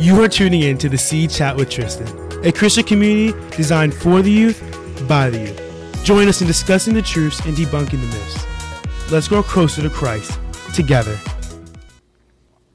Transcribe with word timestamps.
You 0.00 0.20
are 0.22 0.28
tuning 0.28 0.62
in 0.62 0.76
to 0.78 0.88
the 0.88 0.98
C 0.98 1.28
Chat 1.28 1.56
with 1.56 1.70
Tristan, 1.70 2.08
a 2.44 2.50
Christian 2.50 2.82
community 2.82 3.32
designed 3.56 3.94
for 3.94 4.22
the 4.22 4.30
youth, 4.30 4.60
by 5.08 5.30
the 5.30 5.38
youth. 5.38 6.04
Join 6.04 6.26
us 6.26 6.40
in 6.40 6.48
discussing 6.48 6.94
the 6.94 7.00
truths 7.00 7.38
and 7.46 7.56
debunking 7.56 8.00
the 8.00 8.06
myths. 8.08 9.12
Let's 9.12 9.28
grow 9.28 9.42
closer 9.42 9.82
to 9.82 9.88
Christ 9.88 10.38
together. 10.74 11.16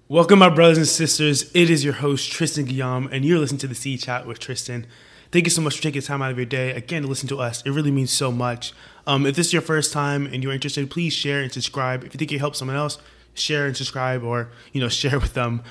Welcome, 0.07 0.39
my 0.39 0.47
brothers 0.47 0.77
and 0.77 0.87
sisters. 0.87 1.51
It 1.53 1.69
is 1.69 1.83
your 1.83 1.95
host, 1.95 2.31
Tristan 2.31 2.63
Guillaume, 2.63 3.09
and 3.11 3.25
you're 3.25 3.37
listening 3.37 3.59
to 3.59 3.67
the 3.67 3.75
C 3.75 3.97
Chat 3.97 4.25
with 4.25 4.39
Tristan. 4.39 4.87
Thank 5.31 5.45
you 5.45 5.51
so 5.51 5.61
much 5.61 5.75
for 5.75 5.83
taking 5.83 6.01
time 6.01 6.21
out 6.21 6.31
of 6.31 6.37
your 6.37 6.45
day 6.45 6.71
again 6.71 7.01
to 7.01 7.09
listen 7.09 7.27
to 7.29 7.39
us. 7.39 7.61
It 7.63 7.71
really 7.71 7.91
means 7.91 8.11
so 8.11 8.31
much. 8.31 8.71
Um, 9.05 9.25
if 9.25 9.35
this 9.35 9.47
is 9.47 9.53
your 9.53 9.61
first 9.61 9.91
time 9.91 10.25
and 10.25 10.41
you're 10.41 10.53
interested, 10.53 10.89
please 10.89 11.11
share 11.11 11.41
and 11.41 11.51
subscribe. 11.51 12.05
If 12.05 12.13
you 12.13 12.17
think 12.17 12.31
it 12.31 12.39
helps 12.39 12.59
someone 12.59 12.77
else, 12.77 12.97
share 13.33 13.65
and 13.65 13.75
subscribe, 13.75 14.23
or 14.23 14.51
you 14.71 14.79
know, 14.79 14.89
share 14.89 15.19
with 15.19 15.33
them. 15.33 15.63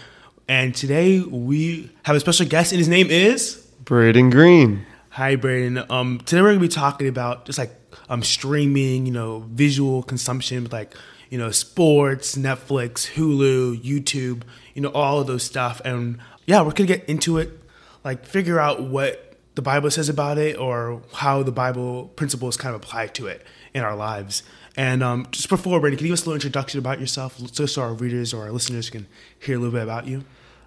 And 0.49 0.75
today 0.75 1.21
we 1.21 1.91
have 2.05 2.17
a 2.17 2.21
special 2.21 2.47
guest, 2.47 2.73
and 2.73 2.79
his 2.79 2.89
name 2.89 3.11
is 3.11 3.57
Braden 3.85 4.31
Green. 4.31 4.87
Hi, 5.11 5.37
Braden. 5.37 5.85
Um, 5.91 6.23
today 6.25 6.41
we're 6.41 6.49
gonna 6.49 6.61
be 6.61 6.69
talking 6.69 7.07
about 7.07 7.45
just 7.45 7.59
like 7.59 7.71
um 8.09 8.23
streaming, 8.23 9.05
you 9.05 9.13
know, 9.13 9.41
visual 9.51 10.03
consumption, 10.03 10.67
like 10.73 10.95
you 11.29 11.37
know, 11.37 11.51
sports, 11.51 12.35
Netflix, 12.37 13.13
Hulu, 13.13 13.83
YouTube, 13.83 14.41
you 14.73 14.81
know, 14.81 14.89
all 14.93 15.21
of 15.21 15.27
those 15.27 15.43
stuff. 15.43 15.83
And 15.85 16.19
yeah, 16.47 16.63
we're 16.63 16.73
gonna 16.73 16.87
get 16.87 17.05
into 17.05 17.37
it, 17.37 17.51
like 18.03 18.25
figure 18.25 18.59
out 18.59 18.83
what 18.83 19.37
the 19.55 19.61
Bible 19.61 19.91
says 19.91 20.09
about 20.09 20.39
it 20.39 20.57
or 20.57 21.03
how 21.13 21.43
the 21.43 21.53
Bible 21.53 22.07
principles 22.17 22.57
kind 22.57 22.75
of 22.75 22.81
apply 22.81 23.09
to 23.09 23.27
it 23.27 23.45
in 23.75 23.83
our 23.83 23.95
lives. 23.95 24.43
And 24.79 25.03
um, 25.03 25.27
just 25.31 25.51
before, 25.51 25.79
Brady, 25.79 25.99
can 25.99 26.07
you 26.07 26.13
give 26.13 26.21
us 26.21 26.23
a 26.23 26.31
little 26.31 26.37
introduction 26.37 26.79
about 26.79 27.01
yourself 27.01 27.37
just 27.53 27.75
so 27.75 27.83
our 27.83 27.93
readers 27.93 28.33
or 28.33 28.45
our 28.45 28.53
listeners 28.53 28.89
can 28.89 29.09
hear 29.39 29.57
a 29.57 29.59
little 29.59 29.75
bit 29.75 29.83
about 29.83 30.07
you? 30.07 30.25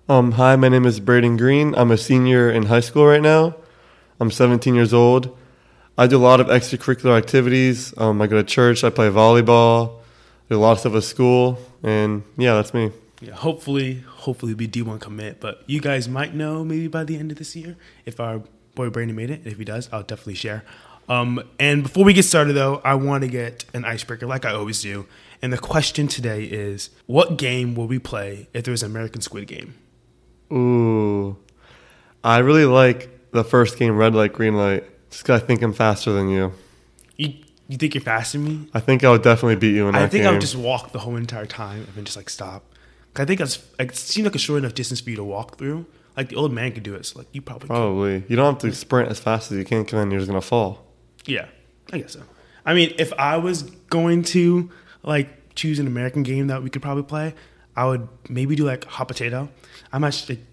Um, 0.09 0.33
hi, 0.33 0.55
my 0.55 0.67
name 0.67 0.85
is 0.85 0.99
Braden 0.99 1.37
Green. 1.37 1.73
I'm 1.75 1.91
a 1.91 1.97
senior 1.97 2.49
in 2.49 2.63
high 2.63 2.79
school 2.79 3.05
right 3.05 3.21
now. 3.21 3.55
I'm 4.19 4.31
17 4.31 4.75
years 4.75 4.93
old. 4.93 5.37
I 5.97 6.07
do 6.07 6.17
a 6.17 6.19
lot 6.19 6.41
of 6.41 6.47
extracurricular 6.47 7.17
activities. 7.17 7.93
Um, 7.97 8.21
I 8.21 8.27
go 8.27 8.35
to 8.37 8.43
church. 8.43 8.83
I 8.83 8.89
play 8.89 9.09
volleyball. 9.09 9.99
I 9.99 10.49
do 10.49 10.57
a 10.57 10.59
lot 10.59 10.73
of 10.73 10.79
stuff 10.79 10.95
at 10.95 11.03
school, 11.03 11.59
and 11.83 12.23
yeah, 12.37 12.55
that's 12.55 12.73
me. 12.73 12.91
Yeah, 13.21 13.35
hopefully, 13.35 14.03
hopefully 14.07 14.53
be 14.53 14.67
D1 14.67 14.99
commit. 14.99 15.39
But 15.39 15.63
you 15.67 15.79
guys 15.79 16.09
might 16.09 16.33
know 16.33 16.65
maybe 16.65 16.87
by 16.87 17.03
the 17.03 17.17
end 17.17 17.31
of 17.31 17.37
this 17.37 17.55
year 17.55 17.77
if 18.05 18.19
our 18.19 18.41
boy 18.75 18.89
Brandon 18.89 19.15
made 19.15 19.29
it. 19.29 19.41
If 19.45 19.59
he 19.59 19.63
does, 19.63 19.87
I'll 19.93 20.03
definitely 20.03 20.33
share. 20.35 20.63
Um, 21.07 21.43
and 21.59 21.83
before 21.83 22.03
we 22.03 22.13
get 22.13 22.23
started, 22.23 22.53
though, 22.53 22.81
I 22.83 22.95
want 22.95 23.23
to 23.23 23.29
get 23.29 23.65
an 23.73 23.85
icebreaker 23.85 24.25
like 24.25 24.45
I 24.45 24.51
always 24.51 24.81
do. 24.81 25.05
And 25.41 25.53
the 25.53 25.57
question 25.57 26.07
today 26.07 26.43
is 26.43 26.89
what 27.05 27.37
game 27.37 27.75
will 27.75 27.87
we 27.87 27.99
play 27.99 28.47
if 28.53 28.63
there 28.63 28.71
was 28.71 28.81
an 28.83 28.91
American 28.91 29.21
Squid 29.21 29.47
Game? 29.47 29.75
Ooh. 30.51 31.37
I 32.23 32.39
really 32.39 32.65
like 32.65 33.31
the 33.31 33.43
first 33.43 33.77
game, 33.77 33.97
Red 33.97 34.13
Light, 34.13 34.33
Green 34.33 34.55
Light, 34.55 34.83
just 35.09 35.23
because 35.23 35.41
I 35.41 35.45
think 35.45 35.61
I'm 35.61 35.73
faster 35.73 36.11
than 36.11 36.29
you. 36.29 36.53
You, 37.17 37.33
you 37.67 37.77
think 37.77 37.95
you're 37.95 38.03
faster 38.03 38.37
than 38.37 38.47
me? 38.47 38.69
I 38.73 38.79
think 38.79 39.03
I 39.03 39.09
would 39.09 39.23
definitely 39.23 39.55
beat 39.55 39.75
you 39.75 39.87
in 39.87 39.93
that 39.93 39.99
game. 39.99 40.05
I 40.05 40.09
think 40.09 40.21
game. 40.23 40.29
I 40.29 40.31
would 40.33 40.41
just 40.41 40.55
walk 40.55 40.91
the 40.91 40.99
whole 40.99 41.15
entire 41.15 41.45
time 41.45 41.79
and 41.79 41.95
then 41.95 42.05
just 42.05 42.17
like 42.17 42.29
stop. 42.29 42.65
I 43.15 43.25
think 43.25 43.39
that's 43.39 43.59
like, 43.79 43.91
it 43.91 43.97
seemed 43.97 44.25
like 44.25 44.35
a 44.35 44.39
short 44.39 44.59
enough 44.59 44.73
distance 44.73 45.01
for 45.01 45.09
you 45.09 45.15
to 45.17 45.23
walk 45.23 45.57
through. 45.57 45.85
Like 46.15 46.29
the 46.29 46.35
old 46.35 46.51
man 46.51 46.73
could 46.73 46.83
do 46.83 46.93
it, 46.95 47.05
so 47.05 47.19
like 47.19 47.27
you 47.31 47.41
probably 47.41 47.67
could. 47.67 47.73
Probably. 47.73 48.23
You 48.27 48.35
don't 48.35 48.53
have 48.53 48.61
to 48.61 48.75
sprint 48.75 49.09
as 49.09 49.19
fast 49.19 49.51
as 49.51 49.57
you 49.57 49.63
can 49.63 49.83
because 49.83 49.97
then 49.97 50.11
you're 50.11 50.19
just 50.19 50.29
going 50.29 50.41
to 50.41 50.45
fall. 50.45 50.85
Yeah, 51.25 51.47
I 51.91 51.99
guess 51.99 52.13
so. 52.13 52.23
I 52.65 52.73
mean, 52.73 52.93
if 52.99 53.13
I 53.13 53.37
was 53.37 53.63
going 53.63 54.23
to 54.23 54.69
like 55.03 55.55
choose 55.55 55.79
an 55.79 55.87
American 55.87 56.23
game 56.23 56.47
that 56.47 56.63
we 56.63 56.69
could 56.69 56.81
probably 56.81 57.03
play, 57.03 57.33
I 57.75 57.85
would 57.85 58.07
maybe 58.29 58.55
do 58.55 58.65
like 58.65 58.85
hot 58.85 59.07
potato. 59.07 59.49
I'm 59.91 60.03
actually 60.03 60.45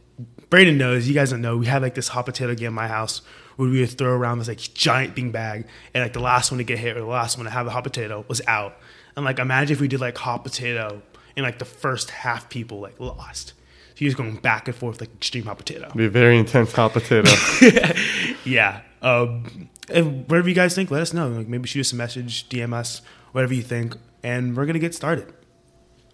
Braden 0.50 0.78
knows. 0.78 1.06
You 1.06 1.14
guys 1.14 1.30
don't 1.30 1.42
know. 1.42 1.56
We 1.56 1.66
had 1.66 1.82
like 1.82 1.94
this 1.94 2.08
hot 2.08 2.26
potato 2.26 2.54
game 2.54 2.68
in 2.68 2.74
my 2.74 2.88
house 2.88 3.22
where 3.56 3.68
we 3.68 3.80
would 3.80 3.90
throw 3.90 4.12
around 4.12 4.38
this 4.38 4.48
like 4.48 4.58
giant 4.58 5.14
bean 5.14 5.30
bag, 5.30 5.66
and 5.92 6.02
like 6.02 6.12
the 6.12 6.20
last 6.20 6.50
one 6.50 6.58
to 6.58 6.64
get 6.64 6.78
hit 6.78 6.96
or 6.96 7.00
the 7.00 7.06
last 7.06 7.36
one 7.36 7.44
to 7.44 7.50
have 7.50 7.66
the 7.66 7.72
hot 7.72 7.84
potato 7.84 8.24
was 8.28 8.40
out. 8.46 8.76
And 9.16 9.24
like 9.24 9.38
imagine 9.38 9.74
if 9.74 9.80
we 9.80 9.88
did 9.88 10.00
like 10.00 10.16
hot 10.16 10.44
potato 10.44 11.02
and 11.36 11.44
like 11.44 11.58
the 11.58 11.64
first 11.64 12.10
half 12.10 12.48
people 12.48 12.80
like 12.80 12.98
lost. 13.00 13.48
So 13.48 14.04
you're 14.04 14.10
just 14.10 14.16
going 14.16 14.36
back 14.36 14.68
and 14.68 14.76
forth 14.76 15.00
like 15.00 15.12
extreme 15.14 15.44
hot 15.44 15.58
potato. 15.58 15.86
It'd 15.86 15.96
be 15.96 16.04
a 16.06 16.10
very 16.10 16.38
intense 16.38 16.72
hot 16.72 16.92
potato. 16.92 17.30
yeah. 18.44 18.82
Um, 19.02 19.68
and 19.88 20.28
whatever 20.28 20.48
you 20.48 20.54
guys 20.54 20.74
think, 20.74 20.90
let 20.90 21.02
us 21.02 21.12
know. 21.12 21.28
Like 21.28 21.48
maybe 21.48 21.66
shoot 21.66 21.80
us 21.80 21.92
a 21.92 21.96
message, 21.96 22.48
DM 22.48 22.72
us, 22.72 23.02
whatever 23.32 23.54
you 23.54 23.62
think, 23.62 23.96
and 24.22 24.56
we're 24.56 24.66
gonna 24.66 24.78
get 24.78 24.94
started. 24.94 25.32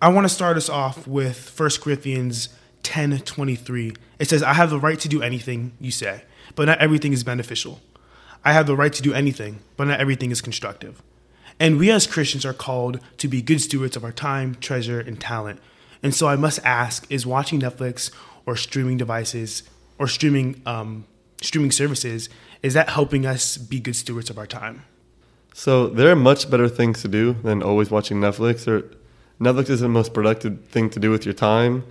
I 0.05 0.09
want 0.09 0.27
to 0.27 0.29
start 0.29 0.59
us 0.59 0.69
off 0.69 1.07
with 1.07 1.59
1 1.59 1.71
Corinthians 1.81 2.51
10 2.83 3.21
23. 3.21 3.95
It 4.19 4.29
says, 4.29 4.43
I 4.43 4.53
have 4.53 4.69
the 4.69 4.79
right 4.79 5.01
to 5.01 5.09
do 5.09 5.23
anything 5.23 5.73
you 5.81 5.91
say, 5.91 6.25
but 6.55 6.67
not 6.67 6.79
everything 6.79 7.15
is 7.15 7.25
beneficial. 7.25 7.81
I 8.45 8.53
have 8.53 8.67
the 8.67 8.77
right 8.77 8.93
to 8.93 9.01
do 9.01 9.15
anything, 9.15 9.61
but 9.79 9.87
not 9.87 10.01
everything 10.01 10.31
is 10.31 10.43
constructive. 10.43 11.03
And 11.59 11.79
we 11.79 11.91
as 11.91 12.07
Christians 12.07 12.45
are 12.45 12.53
called 12.53 13.01
to 13.17 13.29
be 13.29 13.41
good 13.41 13.63
stewards 13.63 13.97
of 13.97 14.05
our 14.05 14.13
time, 14.13 14.57
treasure, 14.57 15.01
and 15.01 15.19
talent. 15.19 15.59
And 16.03 16.15
so 16.15 16.29
I 16.29 16.37
must 16.37 16.63
ask 16.67 17.11
is 17.11 17.25
watching 17.25 17.63
Netflix 17.63 18.11
or 18.45 18.57
streaming 18.57 18.99
devices 18.99 19.63
or 19.99 20.07
streaming, 20.07 20.61
um, 20.67 21.07
streaming 21.41 21.71
services, 21.71 22.29
is 22.63 22.75
that 22.75 22.91
helping 22.91 23.25
us 23.25 23.57
be 23.57 23.81
good 23.81 23.97
stewards 23.97 24.29
of 24.29 24.37
our 24.37 24.47
time? 24.47 24.83
So 25.55 25.87
there 25.87 26.11
are 26.11 26.17
much 26.17 26.51
better 26.51 26.69
things 26.69 27.01
to 27.01 27.09
do 27.09 27.33
than 27.43 27.63
always 27.63 27.91
watching 27.91 28.21
Netflix. 28.21 28.69
Or 28.69 28.95
Netflix 29.41 29.71
is 29.71 29.81
the 29.81 29.89
most 29.89 30.15
productive 30.15 30.65
thing 30.67 30.91
to 30.91 31.01
do 31.01 31.11
with 31.11 31.25
your 31.25 31.35
time. 31.35 31.85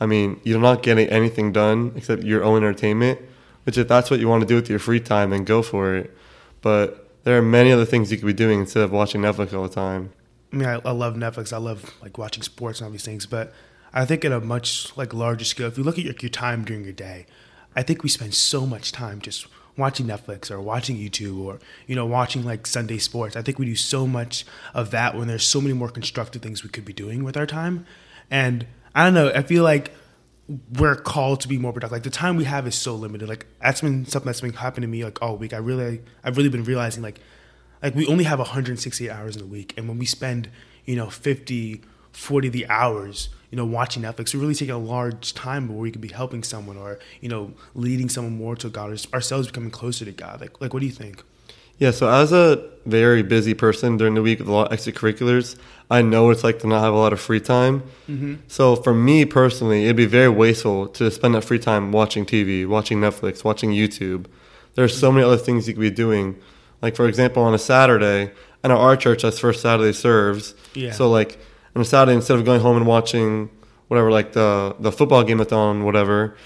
I 0.00 0.06
mean, 0.06 0.40
you're 0.44 0.60
not 0.60 0.82
getting 0.82 1.08
anything 1.08 1.52
done 1.52 1.92
except 1.96 2.22
your 2.22 2.42
own 2.42 2.58
entertainment. 2.58 3.20
Which, 3.64 3.78
if 3.78 3.86
that's 3.86 4.10
what 4.10 4.18
you 4.18 4.28
want 4.28 4.40
to 4.40 4.46
do 4.46 4.56
with 4.56 4.68
your 4.68 4.80
free 4.80 4.98
time, 4.98 5.30
then 5.30 5.44
go 5.44 5.62
for 5.62 5.94
it. 5.94 6.16
But 6.62 7.08
there 7.24 7.38
are 7.38 7.42
many 7.42 7.70
other 7.70 7.84
things 7.84 8.10
you 8.10 8.18
could 8.18 8.26
be 8.26 8.32
doing 8.32 8.60
instead 8.60 8.82
of 8.82 8.90
watching 8.90 9.20
Netflix 9.20 9.52
all 9.52 9.62
the 9.62 9.74
time. 9.74 10.12
I 10.52 10.56
mean, 10.56 10.68
I, 10.68 10.80
I 10.84 10.90
love 10.90 11.14
Netflix. 11.14 11.52
I 11.52 11.58
love 11.58 11.94
like 12.02 12.18
watching 12.18 12.42
sports 12.42 12.80
and 12.80 12.86
all 12.86 12.92
these 12.92 13.04
things. 13.04 13.26
But 13.26 13.52
I 13.92 14.04
think 14.04 14.24
at 14.24 14.32
a 14.32 14.40
much 14.40 14.96
like 14.96 15.14
larger 15.14 15.44
scale, 15.44 15.68
if 15.68 15.78
you 15.78 15.84
look 15.84 15.98
at 15.98 16.04
your, 16.04 16.14
your 16.20 16.30
time 16.30 16.64
during 16.64 16.82
your 16.82 16.92
day, 16.92 17.26
I 17.76 17.82
think 17.82 18.02
we 18.02 18.08
spend 18.08 18.34
so 18.34 18.66
much 18.66 18.90
time 18.90 19.20
just 19.20 19.46
watching 19.76 20.06
Netflix 20.06 20.50
or 20.50 20.60
watching 20.60 20.96
YouTube 20.96 21.38
or 21.40 21.58
you 21.86 21.94
know 21.94 22.06
watching 22.06 22.44
like 22.44 22.66
Sunday 22.66 22.98
sports. 22.98 23.36
I 23.36 23.42
think 23.42 23.58
we 23.58 23.66
do 23.66 23.76
so 23.76 24.06
much 24.06 24.44
of 24.74 24.90
that 24.90 25.16
when 25.16 25.28
there's 25.28 25.46
so 25.46 25.60
many 25.60 25.74
more 25.74 25.88
constructive 25.88 26.42
things 26.42 26.62
we 26.62 26.70
could 26.70 26.84
be 26.84 26.92
doing 26.92 27.24
with 27.24 27.36
our 27.36 27.46
time. 27.46 27.86
And 28.30 28.66
I 28.94 29.04
don't 29.04 29.14
know. 29.14 29.32
I 29.34 29.42
feel 29.42 29.64
like 29.64 29.92
we're 30.78 30.96
called 30.96 31.40
to 31.40 31.48
be 31.48 31.58
more 31.58 31.72
productive. 31.72 31.92
Like 31.92 32.02
the 32.02 32.10
time 32.10 32.36
we 32.36 32.44
have 32.44 32.66
is 32.66 32.74
so 32.74 32.94
limited. 32.94 33.28
Like 33.28 33.46
that's 33.60 33.80
been 33.80 34.06
something 34.06 34.26
that's 34.26 34.40
been 34.40 34.52
happening 34.52 34.88
to 34.88 34.92
me 34.92 35.04
like 35.04 35.20
all 35.22 35.36
week. 35.36 35.52
I 35.52 35.58
really, 35.58 36.02
I've 36.24 36.36
really 36.36 36.48
been 36.48 36.64
realizing 36.64 37.02
like, 37.02 37.20
like 37.82 37.94
we 37.94 38.06
only 38.06 38.24
have 38.24 38.38
168 38.38 39.10
hours 39.10 39.36
in 39.36 39.42
a 39.42 39.46
week, 39.46 39.74
and 39.76 39.88
when 39.88 39.98
we 39.98 40.06
spend, 40.06 40.48
you 40.84 40.94
know, 40.94 41.10
50, 41.10 41.80
40 42.12 42.48
of 42.48 42.52
the 42.52 42.66
hours, 42.68 43.28
you 43.52 43.56
know, 43.56 43.66
watching 43.66 44.02
Netflix, 44.02 44.34
we're 44.34 44.40
really 44.40 44.54
taking 44.54 44.74
a 44.74 44.78
large 44.78 45.34
time 45.34 45.68
where 45.68 45.76
we 45.76 45.90
could 45.90 46.00
be 46.00 46.08
helping 46.08 46.42
someone 46.42 46.78
or 46.78 46.98
you 47.20 47.28
know, 47.28 47.52
leading 47.74 48.08
someone 48.08 48.34
more 48.34 48.56
to 48.56 48.70
God, 48.70 48.90
or 48.90 48.96
ourselves 49.14 49.46
becoming 49.46 49.70
closer 49.70 50.06
to 50.06 50.10
God. 50.10 50.40
Like, 50.40 50.58
like 50.60 50.72
what 50.72 50.80
do 50.80 50.86
you 50.86 50.92
think? 50.92 51.22
Yeah, 51.78 51.90
so 51.90 52.08
as 52.08 52.32
a 52.32 52.70
very 52.86 53.22
busy 53.22 53.52
person 53.52 53.98
during 53.98 54.14
the 54.14 54.22
week 54.22 54.38
with 54.38 54.48
a 54.48 54.52
lot 54.52 54.72
of 54.72 54.78
extracurriculars, 54.78 55.58
I 55.90 56.00
know 56.00 56.24
what 56.24 56.30
it's 56.30 56.44
like 56.44 56.60
to 56.60 56.66
not 56.66 56.80
have 56.80 56.94
a 56.94 56.96
lot 56.96 57.12
of 57.12 57.20
free 57.20 57.40
time. 57.40 57.82
Mm-hmm. 58.08 58.36
So 58.48 58.74
for 58.74 58.94
me 58.94 59.26
personally, 59.26 59.84
it'd 59.84 59.96
be 59.96 60.06
very 60.06 60.30
wasteful 60.30 60.86
to 60.88 61.10
spend 61.10 61.34
that 61.34 61.42
free 61.42 61.58
time 61.58 61.92
watching 61.92 62.24
TV, 62.24 62.66
watching 62.66 63.00
Netflix, 63.00 63.44
watching 63.44 63.70
YouTube. 63.70 64.26
There's 64.76 64.96
so 64.96 65.12
many 65.12 65.26
other 65.26 65.36
things 65.36 65.68
you 65.68 65.74
could 65.74 65.80
be 65.80 65.90
doing. 65.90 66.40
Like 66.80 66.96
for 66.96 67.06
example, 67.06 67.42
on 67.42 67.52
a 67.52 67.58
Saturday, 67.58 68.32
I 68.64 68.68
know 68.68 68.78
our 68.78 68.96
church 68.96 69.22
has 69.22 69.38
first 69.38 69.60
Saturday 69.60 69.92
serves. 69.92 70.54
Yeah. 70.74 70.92
So 70.92 71.10
like 71.10 71.38
on 71.74 71.82
a 71.82 71.84
Saturday, 71.84 72.14
instead 72.14 72.38
of 72.38 72.44
going 72.44 72.60
home 72.60 72.76
and 72.76 72.86
watching 72.86 73.50
whatever, 73.88 74.10
like 74.10 74.32
the 74.32 74.76
the 74.78 74.92
football 74.92 75.22
game 75.24 75.38
that's 75.38 75.52
on, 75.52 75.84
whatever, 75.84 76.36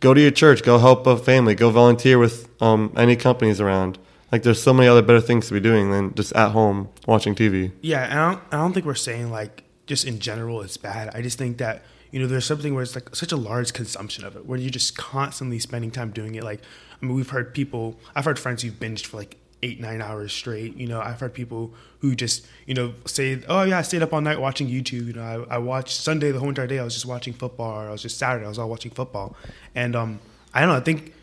go 0.00 0.14
to 0.14 0.20
your 0.20 0.30
church, 0.30 0.62
go 0.62 0.78
help 0.78 1.06
a 1.06 1.16
family, 1.16 1.54
go 1.54 1.70
volunteer 1.70 2.18
with 2.18 2.48
um, 2.62 2.92
any 2.96 3.16
companies 3.16 3.60
around. 3.60 3.98
Like 4.30 4.42
there's 4.42 4.62
so 4.62 4.72
many 4.72 4.88
other 4.88 5.02
better 5.02 5.20
things 5.20 5.48
to 5.48 5.54
be 5.54 5.60
doing 5.60 5.90
than 5.90 6.14
just 6.14 6.32
at 6.34 6.50
home 6.52 6.88
watching 7.06 7.34
TV. 7.34 7.72
Yeah, 7.82 8.04
and 8.04 8.18
I 8.18 8.30
don't, 8.30 8.42
I 8.52 8.56
don't 8.56 8.72
think 8.72 8.86
we're 8.86 8.94
saying 8.94 9.30
like 9.30 9.64
just 9.86 10.04
in 10.04 10.18
general 10.18 10.62
it's 10.62 10.76
bad. 10.76 11.10
I 11.14 11.22
just 11.22 11.38
think 11.38 11.58
that 11.58 11.82
you 12.10 12.20
know 12.20 12.26
there's 12.26 12.46
something 12.46 12.74
where 12.74 12.82
it's 12.82 12.94
like 12.94 13.14
such 13.14 13.32
a 13.32 13.36
large 13.36 13.72
consumption 13.72 14.24
of 14.24 14.36
it, 14.36 14.46
where 14.46 14.58
you're 14.58 14.70
just 14.70 14.96
constantly 14.96 15.58
spending 15.58 15.90
time 15.90 16.10
doing 16.10 16.34
it. 16.34 16.44
Like 16.44 16.60
I 17.00 17.06
mean, 17.06 17.14
we've 17.14 17.30
heard 17.30 17.52
people, 17.52 17.98
I've 18.14 18.24
heard 18.24 18.38
friends 18.38 18.62
who've 18.62 18.72
binged 18.72 19.06
for 19.06 19.18
like 19.18 19.36
eight 19.62 19.80
nine 19.80 20.02
hours 20.02 20.32
straight. 20.32 20.76
You 20.76 20.86
know, 20.86 21.00
I've 21.00 21.20
heard 21.20 21.34
people 21.34 21.74
who 22.00 22.14
just 22.14 22.46
you 22.66 22.74
know 22.74 22.94
say, 23.06 23.42
oh 23.48 23.62
yeah, 23.62 23.78
I 23.78 23.82
stayed 23.82 24.02
up 24.02 24.12
all 24.12 24.20
night 24.20 24.40
watching 24.40 24.68
YouTube. 24.68 25.06
You 25.06 25.12
know, 25.14 25.46
I, 25.50 25.54
I 25.54 25.58
watched 25.58 26.00
Sunday 26.00 26.30
the 26.32 26.38
whole 26.38 26.48
entire 26.48 26.66
day. 26.66 26.78
I 26.78 26.84
was 26.84 26.94
just 26.94 27.06
watching 27.06 27.32
football. 27.32 27.78
I 27.78 27.90
was 27.90 28.02
just 28.02 28.18
Saturday. 28.18 28.44
I 28.44 28.48
was 28.48 28.58
all 28.58 28.68
watching 28.68 28.92
football, 28.92 29.36
and 29.74 29.94
um, 29.96 30.20
I 30.54 30.60
don't 30.60 30.68
know. 30.68 30.76
I 30.76 30.80
think 30.80 31.14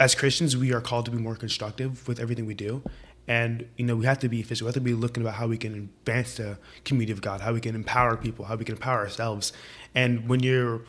as 0.00 0.14
Christians, 0.14 0.56
we 0.56 0.72
are 0.72 0.80
called 0.80 1.04
to 1.06 1.10
be 1.10 1.18
more 1.18 1.36
constructive 1.36 2.06
with 2.08 2.18
everything 2.18 2.46
we 2.46 2.54
do. 2.54 2.82
And, 3.28 3.68
you 3.76 3.84
know, 3.84 3.94
we 3.94 4.04
have 4.06 4.18
to 4.20 4.28
be 4.28 4.40
efficient. 4.40 4.62
We 4.62 4.68
have 4.68 4.74
to 4.74 4.80
be 4.80 4.94
looking 4.94 5.22
about 5.22 5.34
how 5.34 5.46
we 5.46 5.56
can 5.56 5.74
advance 5.74 6.36
the 6.36 6.58
community 6.84 7.12
of 7.12 7.20
God, 7.20 7.40
how 7.40 7.52
we 7.52 7.60
can 7.60 7.74
empower 7.74 8.16
people, 8.16 8.46
how 8.46 8.56
we 8.56 8.64
can 8.64 8.74
empower 8.74 8.98
ourselves. 8.98 9.52
And 9.94 10.28
when 10.28 10.42
you're 10.42 10.82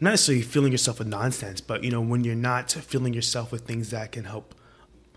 not 0.00 0.10
necessarily 0.10 0.42
filling 0.42 0.72
yourself 0.72 0.98
with 0.98 1.08
nonsense, 1.08 1.60
but 1.60 1.82
you 1.82 1.90
know 1.90 2.00
when 2.00 2.24
you're 2.24 2.34
not 2.34 2.70
filling 2.70 3.14
yourself 3.14 3.50
with 3.50 3.62
things 3.62 3.90
that 3.90 4.12
can 4.12 4.24
help 4.24 4.54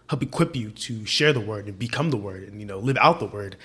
help 0.10 0.24
equip 0.24 0.56
you 0.56 0.72
to 0.72 1.06
share 1.06 1.34
the 1.34 1.40
word 1.40 1.68
and 1.68 1.78
become 1.78 2.10
the 2.10 2.18
word 2.18 2.44
and 2.48 2.60
you 2.60 2.66
know 2.66 2.80
live 2.80 2.98
out 2.98 3.20
the 3.20 3.26
word 3.26 3.56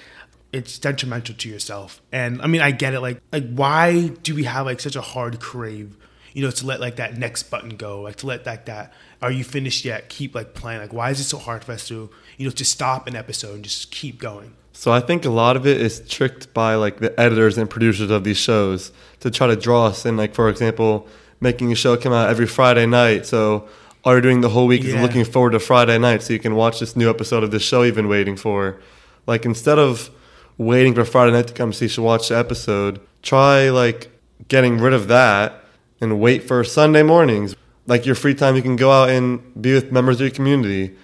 it's 0.53 0.79
detrimental 0.79 1.35
to 1.35 1.49
yourself 1.49 2.03
and 2.13 2.41
i 2.43 2.47
mean 2.47 2.61
i 2.61 2.71
get 2.71 2.95
it 2.95 3.01
like 3.01 3.21
like 3.33 3.49
why 3.53 4.09
do 4.23 4.35
we 4.35 4.45
have 4.45 4.67
like 4.67 4.81
such 4.81 4.97
a 4.97 5.01
hard 5.01 5.41
crave 5.41 5.97
you 6.35 6.43
know 6.43 6.51
to 6.51 6.67
let 6.67 6.81
like 6.81 6.97
that 6.97 7.17
next 7.17 7.45
button 7.45 7.71
go 7.77 8.03
like 8.03 8.17
to 8.17 8.27
let 8.27 8.45
like 8.45 8.67
that 8.67 8.93
are 9.21 9.31
you 9.31 9.45
finished 9.45 9.85
yet 9.85 10.09
keep 10.09 10.35
like 10.35 10.53
playing 10.55 10.81
like 10.81 10.93
why 10.93 11.11
is 11.11 11.21
it 11.21 11.25
so 11.25 11.39
hard 11.39 11.65
for 11.65 11.73
us 11.73 11.87
to 11.89 12.11
you 12.37 12.47
know 12.47 12.51
to 12.53 12.65
stop 12.65 13.07
an 13.07 13.17
episode 13.17 13.55
and 13.55 13.65
just 13.65 13.91
keep 13.91 14.19
going 14.19 14.55
So 14.73 14.91
I 14.91 15.01
think 15.01 15.25
a 15.25 15.31
lot 15.31 15.57
of 15.57 15.67
it 15.67 15.81
is 15.81 16.01
tricked 16.09 16.53
by 16.55 16.75
like 16.77 16.99
the 16.99 17.19
editors 17.21 17.59
and 17.59 17.69
producers 17.69 18.11
of 18.11 18.25
these 18.25 18.39
shows 18.39 18.91
to 19.21 19.31
try 19.31 19.47
to 19.47 19.57
draw 19.57 19.87
us 19.87 20.07
in. 20.07 20.17
Like 20.17 20.35
for 20.35 20.49
example, 20.49 21.07
making 21.41 21.71
a 21.73 21.75
show 21.75 21.97
come 21.97 22.13
out 22.13 22.31
every 22.31 22.47
Friday 22.47 22.87
night. 22.87 23.27
So 23.27 23.69
you're 24.11 24.21
doing 24.21 24.41
the 24.41 24.49
whole 24.49 24.67
week 24.67 24.85
is 24.85 24.95
looking 24.95 25.25
forward 25.25 25.51
to 25.51 25.61
Friday 25.61 25.99
night 25.99 26.23
so 26.23 26.33
you 26.33 26.39
can 26.39 26.55
watch 26.55 26.81
this 26.81 26.97
new 26.97 27.09
episode 27.09 27.45
of 27.45 27.51
this 27.51 27.63
show 27.63 27.83
you've 27.83 27.95
been 27.95 28.09
waiting 28.09 28.37
for. 28.37 28.81
Like 29.27 29.45
instead 29.45 29.79
of 29.79 30.11
waiting 30.59 30.95
for 30.95 31.05
Friday 31.05 31.33
night 31.33 31.47
to 31.49 31.55
come 31.55 31.73
so 31.73 31.85
you 31.85 31.89
should 31.89 32.05
watch 32.05 32.29
the 32.29 32.37
episode, 32.37 33.01
try 33.23 33.71
like 33.71 34.11
getting 34.49 34.79
rid 34.79 34.93
of 34.93 35.09
that 35.09 35.65
and 36.01 36.21
wait 36.21 36.43
for 36.43 36.65
Sunday 36.65 37.03
mornings. 37.03 37.55
Like 37.87 38.07
your 38.07 38.15
free 38.15 38.35
time, 38.35 38.57
you 38.57 38.63
can 38.63 38.77
go 38.77 38.91
out 38.91 39.11
and 39.11 39.41
be 39.61 39.73
with 39.75 39.93
members 39.93 40.17
of 40.17 40.23
your 40.23 40.31
community 40.31 40.97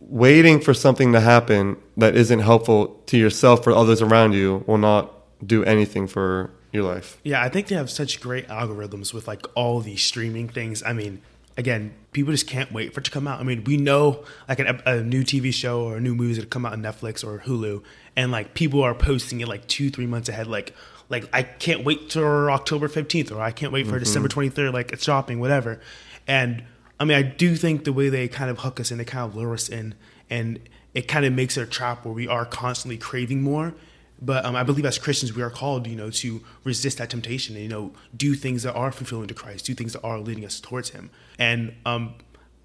waiting 0.00 0.60
for 0.60 0.74
something 0.74 1.12
to 1.12 1.20
happen 1.20 1.76
that 1.96 2.16
isn't 2.16 2.40
helpful 2.40 3.00
to 3.06 3.16
yourself 3.16 3.66
or 3.66 3.72
others 3.72 4.02
around 4.02 4.32
you 4.32 4.64
will 4.66 4.78
not 4.78 5.14
do 5.46 5.64
anything 5.64 6.06
for 6.06 6.50
your 6.72 6.82
life. 6.82 7.18
Yeah, 7.22 7.42
I 7.42 7.48
think 7.48 7.68
they 7.68 7.76
have 7.76 7.90
such 7.90 8.20
great 8.20 8.48
algorithms 8.48 9.14
with 9.14 9.28
like 9.28 9.46
all 9.54 9.80
these 9.80 10.02
streaming 10.02 10.48
things. 10.48 10.82
I 10.82 10.92
mean, 10.92 11.22
again, 11.60 11.94
people 12.12 12.32
just 12.32 12.46
can't 12.46 12.72
wait 12.72 12.94
for 12.94 13.00
it 13.00 13.04
to 13.04 13.10
come 13.10 13.28
out. 13.28 13.38
I 13.38 13.44
mean, 13.44 13.62
we 13.64 13.76
know 13.76 14.24
like 14.48 14.58
an, 14.58 14.80
a 14.86 15.02
new 15.02 15.22
TV 15.22 15.52
show 15.52 15.82
or 15.82 15.98
a 15.98 16.00
new 16.00 16.14
movie 16.14 16.32
is 16.32 16.38
gonna 16.38 16.48
come 16.48 16.64
out 16.66 16.72
on 16.72 16.82
Netflix 16.82 17.22
or 17.22 17.38
Hulu, 17.40 17.82
and 18.16 18.32
like 18.32 18.54
people 18.54 18.82
are 18.82 18.94
posting 18.94 19.40
it 19.40 19.46
like 19.46 19.68
two, 19.68 19.90
three 19.90 20.06
months 20.06 20.28
ahead. 20.28 20.46
Like, 20.46 20.74
like 21.10 21.28
I 21.32 21.42
can't 21.42 21.84
wait 21.84 22.10
for 22.12 22.50
October 22.50 22.88
fifteenth, 22.88 23.30
or 23.30 23.40
I 23.40 23.52
can't 23.52 23.72
wait 23.72 23.86
for 23.86 23.92
mm-hmm. 23.92 24.00
December 24.00 24.28
twenty 24.28 24.48
third. 24.48 24.72
Like 24.72 24.92
it's 24.92 25.04
shopping, 25.04 25.38
whatever. 25.38 25.80
And 26.26 26.64
I 26.98 27.04
mean, 27.04 27.16
I 27.16 27.22
do 27.22 27.54
think 27.54 27.84
the 27.84 27.92
way 27.92 28.08
they 28.08 28.26
kind 28.26 28.50
of 28.50 28.60
hook 28.60 28.80
us 28.80 28.90
in, 28.90 28.98
they 28.98 29.04
kind 29.04 29.24
of 29.24 29.36
lure 29.36 29.52
us 29.52 29.68
in, 29.68 29.94
and 30.30 30.58
it 30.94 31.02
kind 31.08 31.26
of 31.26 31.34
makes 31.34 31.56
it 31.58 31.62
a 31.62 31.66
trap 31.66 32.04
where 32.04 32.14
we 32.14 32.26
are 32.26 32.46
constantly 32.46 32.96
craving 32.96 33.42
more. 33.42 33.74
But 34.22 34.44
um, 34.44 34.54
I 34.54 34.62
believe 34.62 34.84
as 34.84 34.98
Christians, 34.98 35.34
we 35.34 35.42
are 35.42 35.50
called, 35.50 35.86
you 35.86 35.96
know, 35.96 36.10
to 36.10 36.42
resist 36.64 36.98
that 36.98 37.10
temptation 37.10 37.54
and, 37.56 37.62
you 37.62 37.70
know, 37.70 37.92
do 38.14 38.34
things 38.34 38.62
that 38.64 38.74
are 38.74 38.92
fulfilling 38.92 39.28
to 39.28 39.34
Christ, 39.34 39.64
do 39.64 39.74
things 39.74 39.94
that 39.94 40.02
are 40.02 40.18
leading 40.18 40.44
us 40.44 40.60
towards 40.60 40.90
Him. 40.90 41.10
And 41.38 41.74
um, 41.86 42.14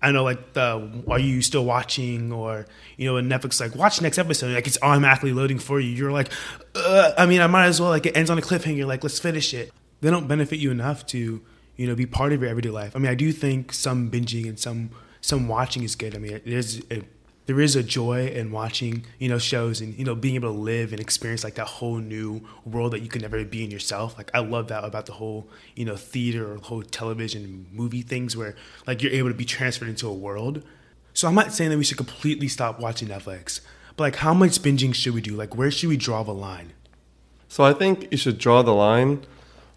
I 0.01 0.11
know, 0.11 0.23
like, 0.23 0.53
the 0.53 1.03
are 1.07 1.19
you 1.19 1.41
still 1.41 1.65
watching, 1.65 2.31
or 2.31 2.65
you 2.97 3.05
know, 3.05 3.15
when 3.15 3.29
Netflix 3.29 3.59
like 3.59 3.75
watch 3.75 4.01
next 4.01 4.17
episode, 4.17 4.53
like 4.53 4.67
it's 4.67 4.77
automatically 4.81 5.31
loading 5.31 5.57
for 5.57 5.79
you. 5.79 5.89
You're 5.89 6.11
like, 6.11 6.31
uh, 6.75 7.13
I 7.17 7.25
mean, 7.25 7.41
I 7.41 7.47
might 7.47 7.65
as 7.65 7.79
well 7.79 7.89
like 7.89 8.05
it 8.05 8.15
ends 8.17 8.29
on 8.29 8.37
a 8.37 8.41
cliffhanger. 8.41 8.85
Like, 8.85 9.03
let's 9.03 9.19
finish 9.19 9.53
it. 9.53 9.71
They 10.01 10.11
don't 10.11 10.27
benefit 10.27 10.59
you 10.59 10.71
enough 10.71 11.05
to, 11.07 11.41
you 11.77 11.87
know, 11.87 11.95
be 11.95 12.05
part 12.05 12.33
of 12.33 12.41
your 12.41 12.49
everyday 12.49 12.69
life. 12.69 12.95
I 12.95 12.99
mean, 12.99 13.09
I 13.09 13.15
do 13.15 13.31
think 13.31 13.73
some 13.73 14.11
binging 14.11 14.47
and 14.47 14.59
some 14.59 14.91
some 15.21 15.47
watching 15.47 15.83
is 15.83 15.95
good. 15.95 16.15
I 16.15 16.19
mean, 16.19 16.41
there's 16.45 16.81
a, 16.91 17.01
there 17.45 17.59
is 17.59 17.75
a 17.75 17.83
joy 17.83 18.27
in 18.27 18.51
watching, 18.51 19.05
you 19.19 19.29
know, 19.29 19.37
shows 19.37 19.81
and 19.81 19.97
you 19.97 20.03
know 20.03 20.15
being 20.15 20.35
able 20.35 20.51
to 20.51 20.59
live 20.59 20.91
and 20.91 20.99
experience 20.99 21.43
like 21.43 21.55
that 21.55 21.67
whole 21.67 21.97
new 21.97 22.41
world 22.65 22.93
that 22.93 23.01
you 23.01 23.07
could 23.07 23.21
never 23.21 23.43
be 23.45 23.63
in 23.63 23.71
yourself. 23.71 24.17
Like 24.17 24.31
I 24.33 24.39
love 24.39 24.67
that 24.69 24.83
about 24.83 25.05
the 25.05 25.13
whole, 25.13 25.47
you 25.75 25.85
know, 25.85 25.95
theater 25.95 26.51
or 26.51 26.57
whole 26.57 26.81
television 26.81 27.67
movie 27.71 28.01
things 28.01 28.35
where 28.35 28.55
like 28.87 29.01
you're 29.01 29.11
able 29.11 29.29
to 29.29 29.35
be 29.35 29.45
transferred 29.45 29.89
into 29.89 30.07
a 30.07 30.13
world. 30.13 30.63
So 31.13 31.27
I'm 31.27 31.35
not 31.35 31.53
saying 31.53 31.69
that 31.69 31.77
we 31.77 31.83
should 31.83 31.97
completely 31.97 32.47
stop 32.47 32.79
watching 32.79 33.07
Netflix, 33.07 33.61
but 33.95 34.03
like 34.03 34.15
how 34.17 34.33
much 34.33 34.59
binging 34.59 34.93
should 34.93 35.13
we 35.13 35.21
do? 35.21 35.35
Like 35.35 35.55
where 35.55 35.71
should 35.71 35.89
we 35.89 35.97
draw 35.97 36.23
the 36.23 36.33
line? 36.33 36.73
So 37.47 37.63
I 37.63 37.73
think 37.73 38.07
you 38.11 38.17
should 38.17 38.37
draw 38.37 38.63
the 38.63 38.73
line 38.73 39.23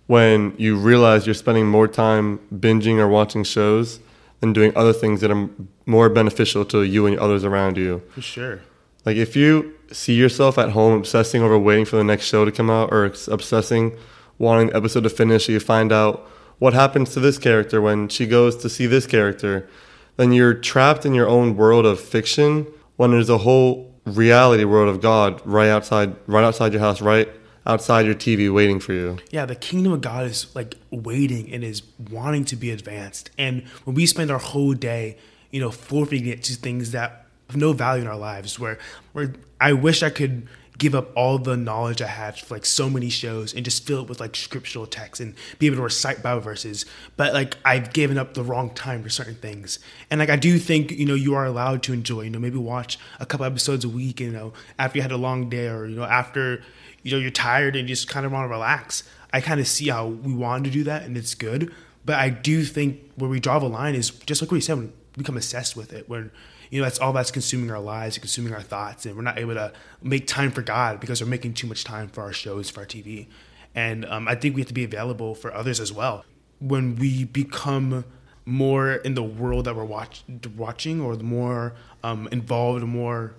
when 0.06 0.54
you 0.56 0.76
realize 0.76 1.26
you're 1.26 1.34
spending 1.34 1.66
more 1.66 1.86
time 1.86 2.40
binging 2.52 2.96
or 2.96 3.06
watching 3.06 3.44
shows 3.44 4.00
than 4.40 4.52
doing 4.52 4.72
other 4.76 4.92
things 4.92 5.20
that 5.20 5.30
are 5.30 5.48
more 5.86 6.08
beneficial 6.08 6.64
to 6.66 6.82
you 6.82 7.06
and 7.06 7.18
others 7.18 7.44
around 7.44 7.76
you. 7.76 8.02
For 8.14 8.22
sure. 8.22 8.60
Like 9.04 9.16
if 9.16 9.34
you 9.36 9.74
see 9.90 10.14
yourself 10.14 10.58
at 10.58 10.70
home 10.70 10.98
obsessing 10.98 11.42
over 11.42 11.58
waiting 11.58 11.84
for 11.84 11.96
the 11.96 12.04
next 12.04 12.26
show 12.26 12.44
to 12.44 12.52
come 12.52 12.70
out 12.70 12.92
or 12.92 13.04
obsessing 13.04 13.96
wanting 14.38 14.68
the 14.68 14.76
episode 14.76 15.02
to 15.02 15.10
finish 15.10 15.46
so 15.46 15.52
you 15.52 15.60
find 15.60 15.92
out 15.92 16.28
what 16.58 16.74
happens 16.74 17.12
to 17.14 17.20
this 17.20 17.38
character 17.38 17.80
when 17.80 18.08
she 18.08 18.26
goes 18.26 18.56
to 18.56 18.68
see 18.68 18.86
this 18.86 19.06
character, 19.06 19.68
then 20.16 20.32
you're 20.32 20.54
trapped 20.54 21.06
in 21.06 21.14
your 21.14 21.28
own 21.28 21.56
world 21.56 21.86
of 21.86 22.00
fiction 22.00 22.66
when 22.96 23.12
there's 23.12 23.30
a 23.30 23.38
whole 23.38 23.94
reality 24.04 24.64
world 24.64 24.88
of 24.88 25.00
God 25.00 25.40
right 25.44 25.68
outside 25.68 26.16
right 26.26 26.44
outside 26.44 26.72
your 26.72 26.80
house, 26.80 27.00
right 27.00 27.28
outside 27.68 28.06
your 28.06 28.14
TV 28.14 28.52
waiting 28.52 28.80
for 28.80 28.94
you. 28.94 29.18
Yeah, 29.30 29.44
the 29.44 29.54
kingdom 29.54 29.92
of 29.92 30.00
God 30.00 30.26
is 30.26 30.54
like 30.56 30.74
waiting 30.90 31.52
and 31.52 31.62
is 31.62 31.82
wanting 32.10 32.44
to 32.46 32.56
be 32.56 32.70
advanced. 32.70 33.30
And 33.38 33.62
when 33.84 33.94
we 33.94 34.06
spend 34.06 34.30
our 34.30 34.38
whole 34.38 34.72
day, 34.72 35.18
you 35.50 35.60
know, 35.60 35.70
forfeiting 35.70 36.26
it 36.26 36.42
to 36.44 36.54
things 36.54 36.90
that 36.92 37.26
have 37.48 37.56
no 37.56 37.72
value 37.72 38.02
in 38.02 38.08
our 38.08 38.16
lives, 38.16 38.58
where 38.58 38.78
where 39.12 39.34
I 39.60 39.74
wish 39.74 40.02
I 40.02 40.10
could 40.10 40.48
give 40.78 40.94
up 40.94 41.10
all 41.16 41.38
the 41.38 41.56
knowledge 41.56 42.00
I 42.00 42.06
had 42.06 42.38
for 42.38 42.54
like 42.54 42.64
so 42.64 42.88
many 42.88 43.10
shows 43.10 43.52
and 43.52 43.64
just 43.64 43.84
fill 43.84 44.02
it 44.02 44.08
with 44.08 44.20
like 44.20 44.36
scriptural 44.36 44.86
text 44.86 45.20
and 45.20 45.34
be 45.58 45.66
able 45.66 45.76
to 45.76 45.82
recite 45.82 46.22
Bible 46.22 46.40
verses. 46.40 46.86
But 47.16 47.34
like 47.34 47.56
I've 47.64 47.92
given 47.92 48.16
up 48.16 48.34
the 48.34 48.44
wrong 48.44 48.70
time 48.70 49.02
for 49.02 49.10
certain 49.10 49.34
things. 49.34 49.80
And 50.10 50.20
like 50.20 50.30
I 50.30 50.36
do 50.36 50.58
think, 50.58 50.92
you 50.92 51.04
know, 51.04 51.14
you 51.14 51.34
are 51.34 51.44
allowed 51.44 51.82
to 51.84 51.92
enjoy, 51.92 52.22
you 52.22 52.30
know, 52.30 52.38
maybe 52.38 52.58
watch 52.58 52.98
a 53.18 53.26
couple 53.26 53.44
episodes 53.44 53.84
a 53.84 53.88
week, 53.88 54.20
you 54.20 54.30
know, 54.30 54.52
after 54.78 54.98
you 54.98 55.02
had 55.02 55.12
a 55.12 55.16
long 55.16 55.48
day 55.48 55.68
or, 55.68 55.86
you 55.86 55.96
know, 55.96 56.04
after 56.04 56.62
you 57.02 57.12
know 57.12 57.18
you're 57.18 57.30
tired 57.30 57.76
and 57.76 57.88
you 57.88 57.94
just 57.94 58.08
kind 58.08 58.24
of 58.24 58.32
want 58.32 58.44
to 58.44 58.48
relax. 58.48 59.02
I 59.32 59.40
kind 59.40 59.60
of 59.60 59.66
see 59.66 59.88
how 59.88 60.06
we 60.06 60.32
want 60.32 60.64
to 60.64 60.70
do 60.70 60.84
that 60.84 61.02
and 61.02 61.16
it's 61.16 61.34
good. 61.34 61.72
But 62.04 62.16
I 62.16 62.30
do 62.30 62.64
think 62.64 63.00
where 63.16 63.28
we 63.28 63.40
draw 63.40 63.58
the 63.58 63.68
line 63.68 63.94
is 63.94 64.10
just 64.10 64.40
like 64.40 64.50
what 64.50 64.56
you 64.56 64.60
said, 64.62 64.76
when 64.76 64.86
we 64.86 64.92
become 65.22 65.36
obsessed 65.36 65.76
with 65.76 65.92
it, 65.92 66.08
when 66.08 66.30
you 66.70 66.80
know 66.80 66.84
that's 66.84 66.98
all 66.98 67.12
that's 67.12 67.30
consuming 67.30 67.70
our 67.70 67.80
lives 67.80 68.16
and 68.16 68.22
consuming 68.22 68.54
our 68.54 68.62
thoughts, 68.62 69.06
and 69.06 69.16
we're 69.16 69.22
not 69.22 69.38
able 69.38 69.54
to 69.54 69.72
make 70.02 70.26
time 70.26 70.50
for 70.50 70.62
God 70.62 71.00
because 71.00 71.20
we're 71.20 71.28
making 71.28 71.54
too 71.54 71.66
much 71.66 71.84
time 71.84 72.08
for 72.08 72.22
our 72.22 72.32
shows, 72.32 72.70
for 72.70 72.80
our 72.80 72.86
TV. 72.86 73.26
And 73.74 74.04
um, 74.06 74.28
I 74.28 74.34
think 74.34 74.54
we 74.54 74.60
have 74.60 74.68
to 74.68 74.74
be 74.74 74.84
available 74.84 75.34
for 75.34 75.52
others 75.54 75.80
as 75.80 75.92
well. 75.92 76.24
When 76.58 76.96
we 76.96 77.24
become 77.24 78.04
more 78.44 78.92
in 78.94 79.14
the 79.14 79.22
world 79.22 79.66
that 79.66 79.76
we're 79.76 79.84
watch, 79.84 80.24
watching, 80.56 81.00
or 81.00 81.14
more 81.16 81.74
um, 82.02 82.28
involved, 82.32 82.82
more, 82.82 83.34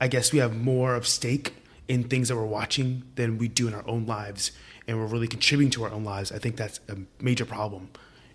I 0.00 0.08
guess 0.08 0.32
we 0.32 0.38
have 0.38 0.56
more 0.56 0.94
of 0.94 1.06
stake 1.06 1.54
in 1.86 2.04
things 2.04 2.28
that 2.28 2.36
we're 2.36 2.44
watching 2.44 3.02
than 3.16 3.38
we 3.38 3.48
do 3.48 3.68
in 3.68 3.74
our 3.74 3.86
own 3.86 4.06
lives, 4.06 4.52
and 4.86 4.98
we're 4.98 5.06
really 5.06 5.28
contributing 5.28 5.70
to 5.72 5.84
our 5.84 5.90
own 5.90 6.04
lives. 6.04 6.32
I 6.32 6.38
think 6.38 6.56
that's 6.56 6.80
a 6.88 6.96
major 7.20 7.44
problem, 7.44 7.90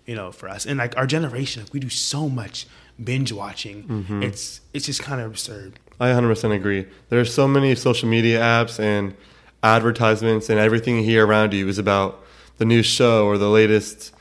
you 0.06 0.14
know, 0.14 0.30
for 0.32 0.48
us. 0.48 0.66
And 0.66 0.78
like 0.78 0.96
our 0.96 1.06
generation, 1.06 1.62
like 1.64 1.72
we 1.72 1.80
do 1.80 1.88
so 1.88 2.28
much 2.28 2.66
binge 3.02 3.32
watching. 3.32 4.20
It's 4.22 4.60
it's 4.72 4.86
just 4.86 5.02
kind 5.02 5.20
of 5.20 5.30
absurd. 5.30 5.78
I 6.00 6.08
100% 6.08 6.52
agree. 6.54 6.86
There 7.08 7.20
are 7.20 7.24
so 7.24 7.46
many 7.46 7.74
social 7.76 8.08
media 8.08 8.40
apps 8.40 8.80
and 8.80 9.14
advertisements, 9.62 10.48
and 10.50 10.58
everything 10.58 11.02
here 11.04 11.26
around 11.26 11.52
you 11.54 11.68
is 11.68 11.78
about 11.78 12.22
the 12.58 12.64
new 12.64 12.82
show 12.82 13.26
or 13.26 13.38
the 13.38 13.48
latest 13.48 14.12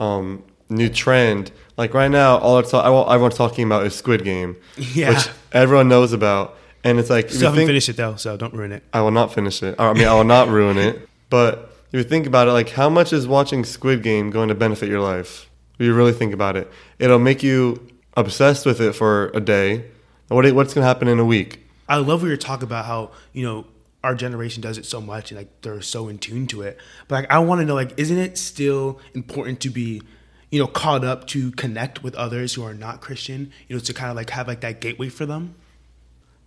um, 0.00 0.42
new 0.68 0.88
trend. 0.88 1.52
Like 1.76 1.94
right 1.94 2.10
now, 2.10 2.38
all 2.38 2.58
it's 2.58 2.72
everyone's 2.74 3.36
talking 3.36 3.64
about 3.64 3.84
is 3.86 3.94
Squid 3.94 4.24
Game, 4.24 4.56
Yeah. 4.76 5.10
which 5.10 5.28
everyone 5.52 5.88
knows 5.88 6.12
about, 6.12 6.56
and 6.84 6.98
it's 6.98 7.10
like 7.10 7.28
Still 7.30 7.42
haven't 7.50 7.58
think- 7.58 7.68
finished 7.68 7.88
it 7.88 7.96
though, 7.96 8.16
so 8.16 8.36
don't 8.36 8.54
ruin 8.54 8.72
it. 8.72 8.82
I 8.92 9.00
will 9.02 9.10
not 9.10 9.32
finish 9.34 9.62
it. 9.62 9.74
I 9.78 9.92
mean, 9.92 10.06
I 10.06 10.14
will 10.14 10.24
not 10.24 10.48
ruin 10.48 10.78
it. 10.78 11.08
But 11.30 11.70
if 11.92 11.98
you 11.98 12.04
think 12.04 12.26
about 12.26 12.48
it, 12.48 12.52
like 12.52 12.70
how 12.70 12.88
much 12.88 13.12
is 13.12 13.26
watching 13.26 13.64
Squid 13.64 14.02
Game 14.02 14.30
going 14.30 14.48
to 14.48 14.54
benefit 14.54 14.88
your 14.88 15.00
life? 15.00 15.48
If 15.78 15.86
you 15.86 15.94
really 15.94 16.12
think 16.12 16.32
about 16.34 16.56
it, 16.56 16.70
it'll 16.98 17.18
make 17.18 17.42
you 17.42 17.88
obsessed 18.16 18.66
with 18.66 18.80
it 18.80 18.94
for 18.94 19.30
a 19.34 19.40
day. 19.40 19.84
What 20.28 20.50
what's 20.52 20.74
going 20.74 20.82
to 20.82 20.88
happen 20.88 21.08
in 21.08 21.18
a 21.18 21.24
week? 21.24 21.64
I 21.88 21.96
love 21.96 22.22
what 22.22 22.28
you're 22.28 22.36
talking 22.36 22.64
about 22.64 22.86
how 22.86 23.10
you 23.32 23.44
know 23.44 23.66
our 24.02 24.14
generation 24.14 24.62
does 24.62 24.78
it 24.78 24.86
so 24.86 25.00
much 25.00 25.30
and 25.30 25.38
like 25.38 25.62
they're 25.62 25.80
so 25.82 26.08
in 26.08 26.18
tune 26.18 26.46
to 26.48 26.62
it. 26.62 26.78
But 27.08 27.16
like 27.16 27.30
I 27.30 27.38
want 27.40 27.60
to 27.60 27.64
know 27.64 27.74
like 27.74 27.92
isn't 27.98 28.18
it 28.18 28.38
still 28.38 29.00
important 29.14 29.60
to 29.60 29.70
be 29.70 30.02
you 30.50 30.58
know 30.58 30.66
caught 30.66 31.04
up 31.04 31.26
to 31.28 31.50
connect 31.52 32.02
with 32.02 32.14
others 32.14 32.54
who 32.54 32.64
are 32.64 32.74
not 32.74 33.00
Christian? 33.00 33.52
You 33.68 33.76
know 33.76 33.80
to 33.80 33.94
kind 33.94 34.10
of 34.10 34.16
like 34.16 34.30
have 34.30 34.48
like 34.48 34.60
that 34.60 34.80
gateway 34.80 35.08
for 35.08 35.26
them. 35.26 35.54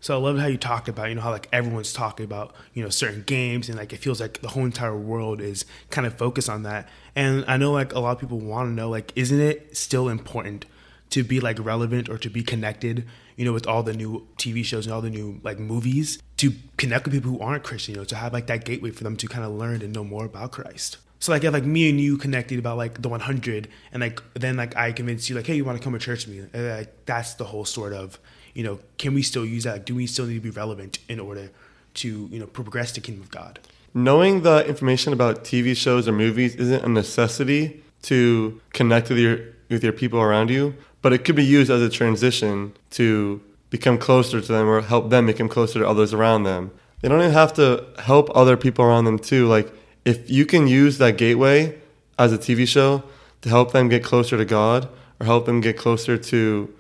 So 0.02 0.14
I 0.14 0.22
love 0.22 0.38
how 0.38 0.46
you 0.46 0.58
talked 0.58 0.88
about 0.88 1.10
you 1.10 1.16
know 1.16 1.22
how 1.22 1.32
like 1.32 1.48
everyone's 1.52 1.94
talking 1.94 2.26
about 2.26 2.56
you 2.74 2.84
know 2.84 2.90
certain 2.90 3.24
games 3.24 3.70
and 3.70 3.78
like 3.78 3.94
it 3.94 3.98
feels 3.98 4.20
like 4.20 4.42
the 4.42 4.50
whole 4.50 4.66
entire 4.66 4.98
world 4.98 5.42
is 5.42 5.66
kind 5.90 6.08
of 6.08 6.18
focused 6.18 6.50
on 6.50 6.64
that. 6.64 6.90
And 7.16 7.46
I 7.48 7.58
know 7.58 7.72
like 7.72 7.94
a 7.94 8.00
lot 8.00 8.12
of 8.12 8.20
people 8.20 8.40
want 8.40 8.70
to 8.70 8.74
know 8.74 8.90
like 8.90 9.12
isn't 9.16 9.40
it 9.40 9.78
still 9.78 10.10
important 10.10 10.66
to 11.12 11.24
be 11.24 11.40
like 11.40 11.64
relevant 11.64 12.10
or 12.10 12.18
to 12.18 12.30
be 12.30 12.44
connected, 12.44 13.06
you 13.36 13.46
know, 13.46 13.54
with 13.54 13.68
all 13.68 13.84
the 13.84 13.94
new 13.94 14.28
TV 14.38 14.64
shows 14.64 14.86
and 14.86 14.94
all 14.94 15.02
the 15.02 15.10
new 15.10 15.40
like 15.44 15.60
movies, 15.60 16.20
to 16.38 16.54
connect 16.78 17.06
with 17.06 17.14
people 17.14 17.32
who 17.32 17.40
aren't 17.40 17.64
Christian, 17.64 17.96
you 17.96 18.02
know, 18.02 18.06
to 18.06 18.16
have 18.16 18.34
like 18.34 18.48
that 18.48 18.66
gateway 18.66 18.92
for 18.92 19.04
them 19.04 19.16
to 19.18 19.28
kind 19.28 19.46
of 19.46 19.52
learn 19.52 19.82
and 19.82 19.94
know 19.94 20.04
more 20.04 20.26
about 20.26 20.52
Christ. 20.52 20.98
So 21.20 21.32
like 21.32 21.44
if 21.44 21.54
like 21.54 21.64
me 21.64 21.90
and 21.90 22.00
you 22.00 22.18
connected 22.18 22.60
about 22.60 22.78
like 22.78 23.02
the 23.02 23.10
100, 23.10 23.68
and 23.92 24.02
like 24.02 24.22
then 24.34 24.58
like 24.58 24.76
I 24.76 24.92
convinced 24.92 25.30
you 25.30 25.36
like, 25.36 25.48
hey, 25.48 25.56
you 25.56 25.66
want 25.66 25.78
to 25.78 25.84
come 25.84 25.94
to 25.94 26.00
church 26.00 26.28
with 26.28 26.36
me? 26.36 26.46
And, 26.54 26.78
like 26.78 27.06
that's 27.06 27.36
the 27.36 27.46
whole 27.46 27.66
sort 27.66 27.94
of, 27.94 28.20
you 28.54 28.64
know, 28.64 28.80
can 28.98 29.14
we 29.14 29.22
still 29.22 29.46
use 29.46 29.64
that? 29.64 29.86
Do 29.86 29.96
we 29.96 30.08
still 30.08 30.26
need 30.26 30.36
to 30.36 30.42
be 30.42 30.50
relevant 30.50 31.00
in 31.10 31.20
order 31.20 31.50
to 31.96 32.28
you 32.32 32.40
know 32.40 32.46
progress 32.46 32.92
the 32.92 33.02
kingdom 33.02 33.24
of 33.24 33.32
God? 33.32 33.60
Knowing 33.94 34.42
the 34.42 34.68
information 34.68 35.14
about 35.14 35.46
TV 35.46 35.76
shows 35.76 36.08
or 36.08 36.12
movies 36.12 36.56
isn't 36.56 36.84
a 36.84 36.90
necessity 36.90 37.82
to 38.04 38.62
connect 38.74 39.10
with 39.10 39.18
your 39.18 39.40
with 39.70 39.84
your 39.84 39.94
people 39.94 40.20
around 40.20 40.50
you, 40.50 40.76
but 41.02 41.14
it 41.14 41.26
could 41.26 41.36
be 41.36 41.46
used 41.46 41.72
as 41.72 41.82
a 41.82 41.90
transition 41.90 42.74
to 42.92 43.42
become 43.70 43.98
closer 43.98 44.42
to 44.42 44.52
them 44.52 44.68
or 44.68 44.82
help 44.82 45.10
them 45.10 45.26
become 45.26 45.50
closer 45.50 45.80
to 45.80 45.88
others 45.88 46.14
around 46.14 46.44
them. 46.44 46.72
They 47.02 47.10
don't 47.10 47.20
even 47.20 47.34
have 47.34 47.54
to 47.54 47.86
help 48.00 48.30
other 48.36 48.58
people 48.58 48.86
around 48.86 49.06
them 49.06 49.20
too. 49.20 49.48
Like 49.48 49.72
if 50.06 50.30
you 50.30 50.46
can 50.46 50.68
use 50.68 50.98
that 51.00 51.18
gateway 51.18 51.78
as 52.18 52.32
a 52.32 52.38
TV 52.38 52.68
show 52.68 53.04
to 53.42 53.50
help 53.50 53.74
them 53.74 53.90
get 53.90 54.04
closer 54.04 54.38
to 54.38 54.46
God 54.46 54.88
or 55.20 55.26
help 55.26 55.46
them 55.46 55.62
get 55.62 55.78
closer 55.78 56.18
to 56.18 56.74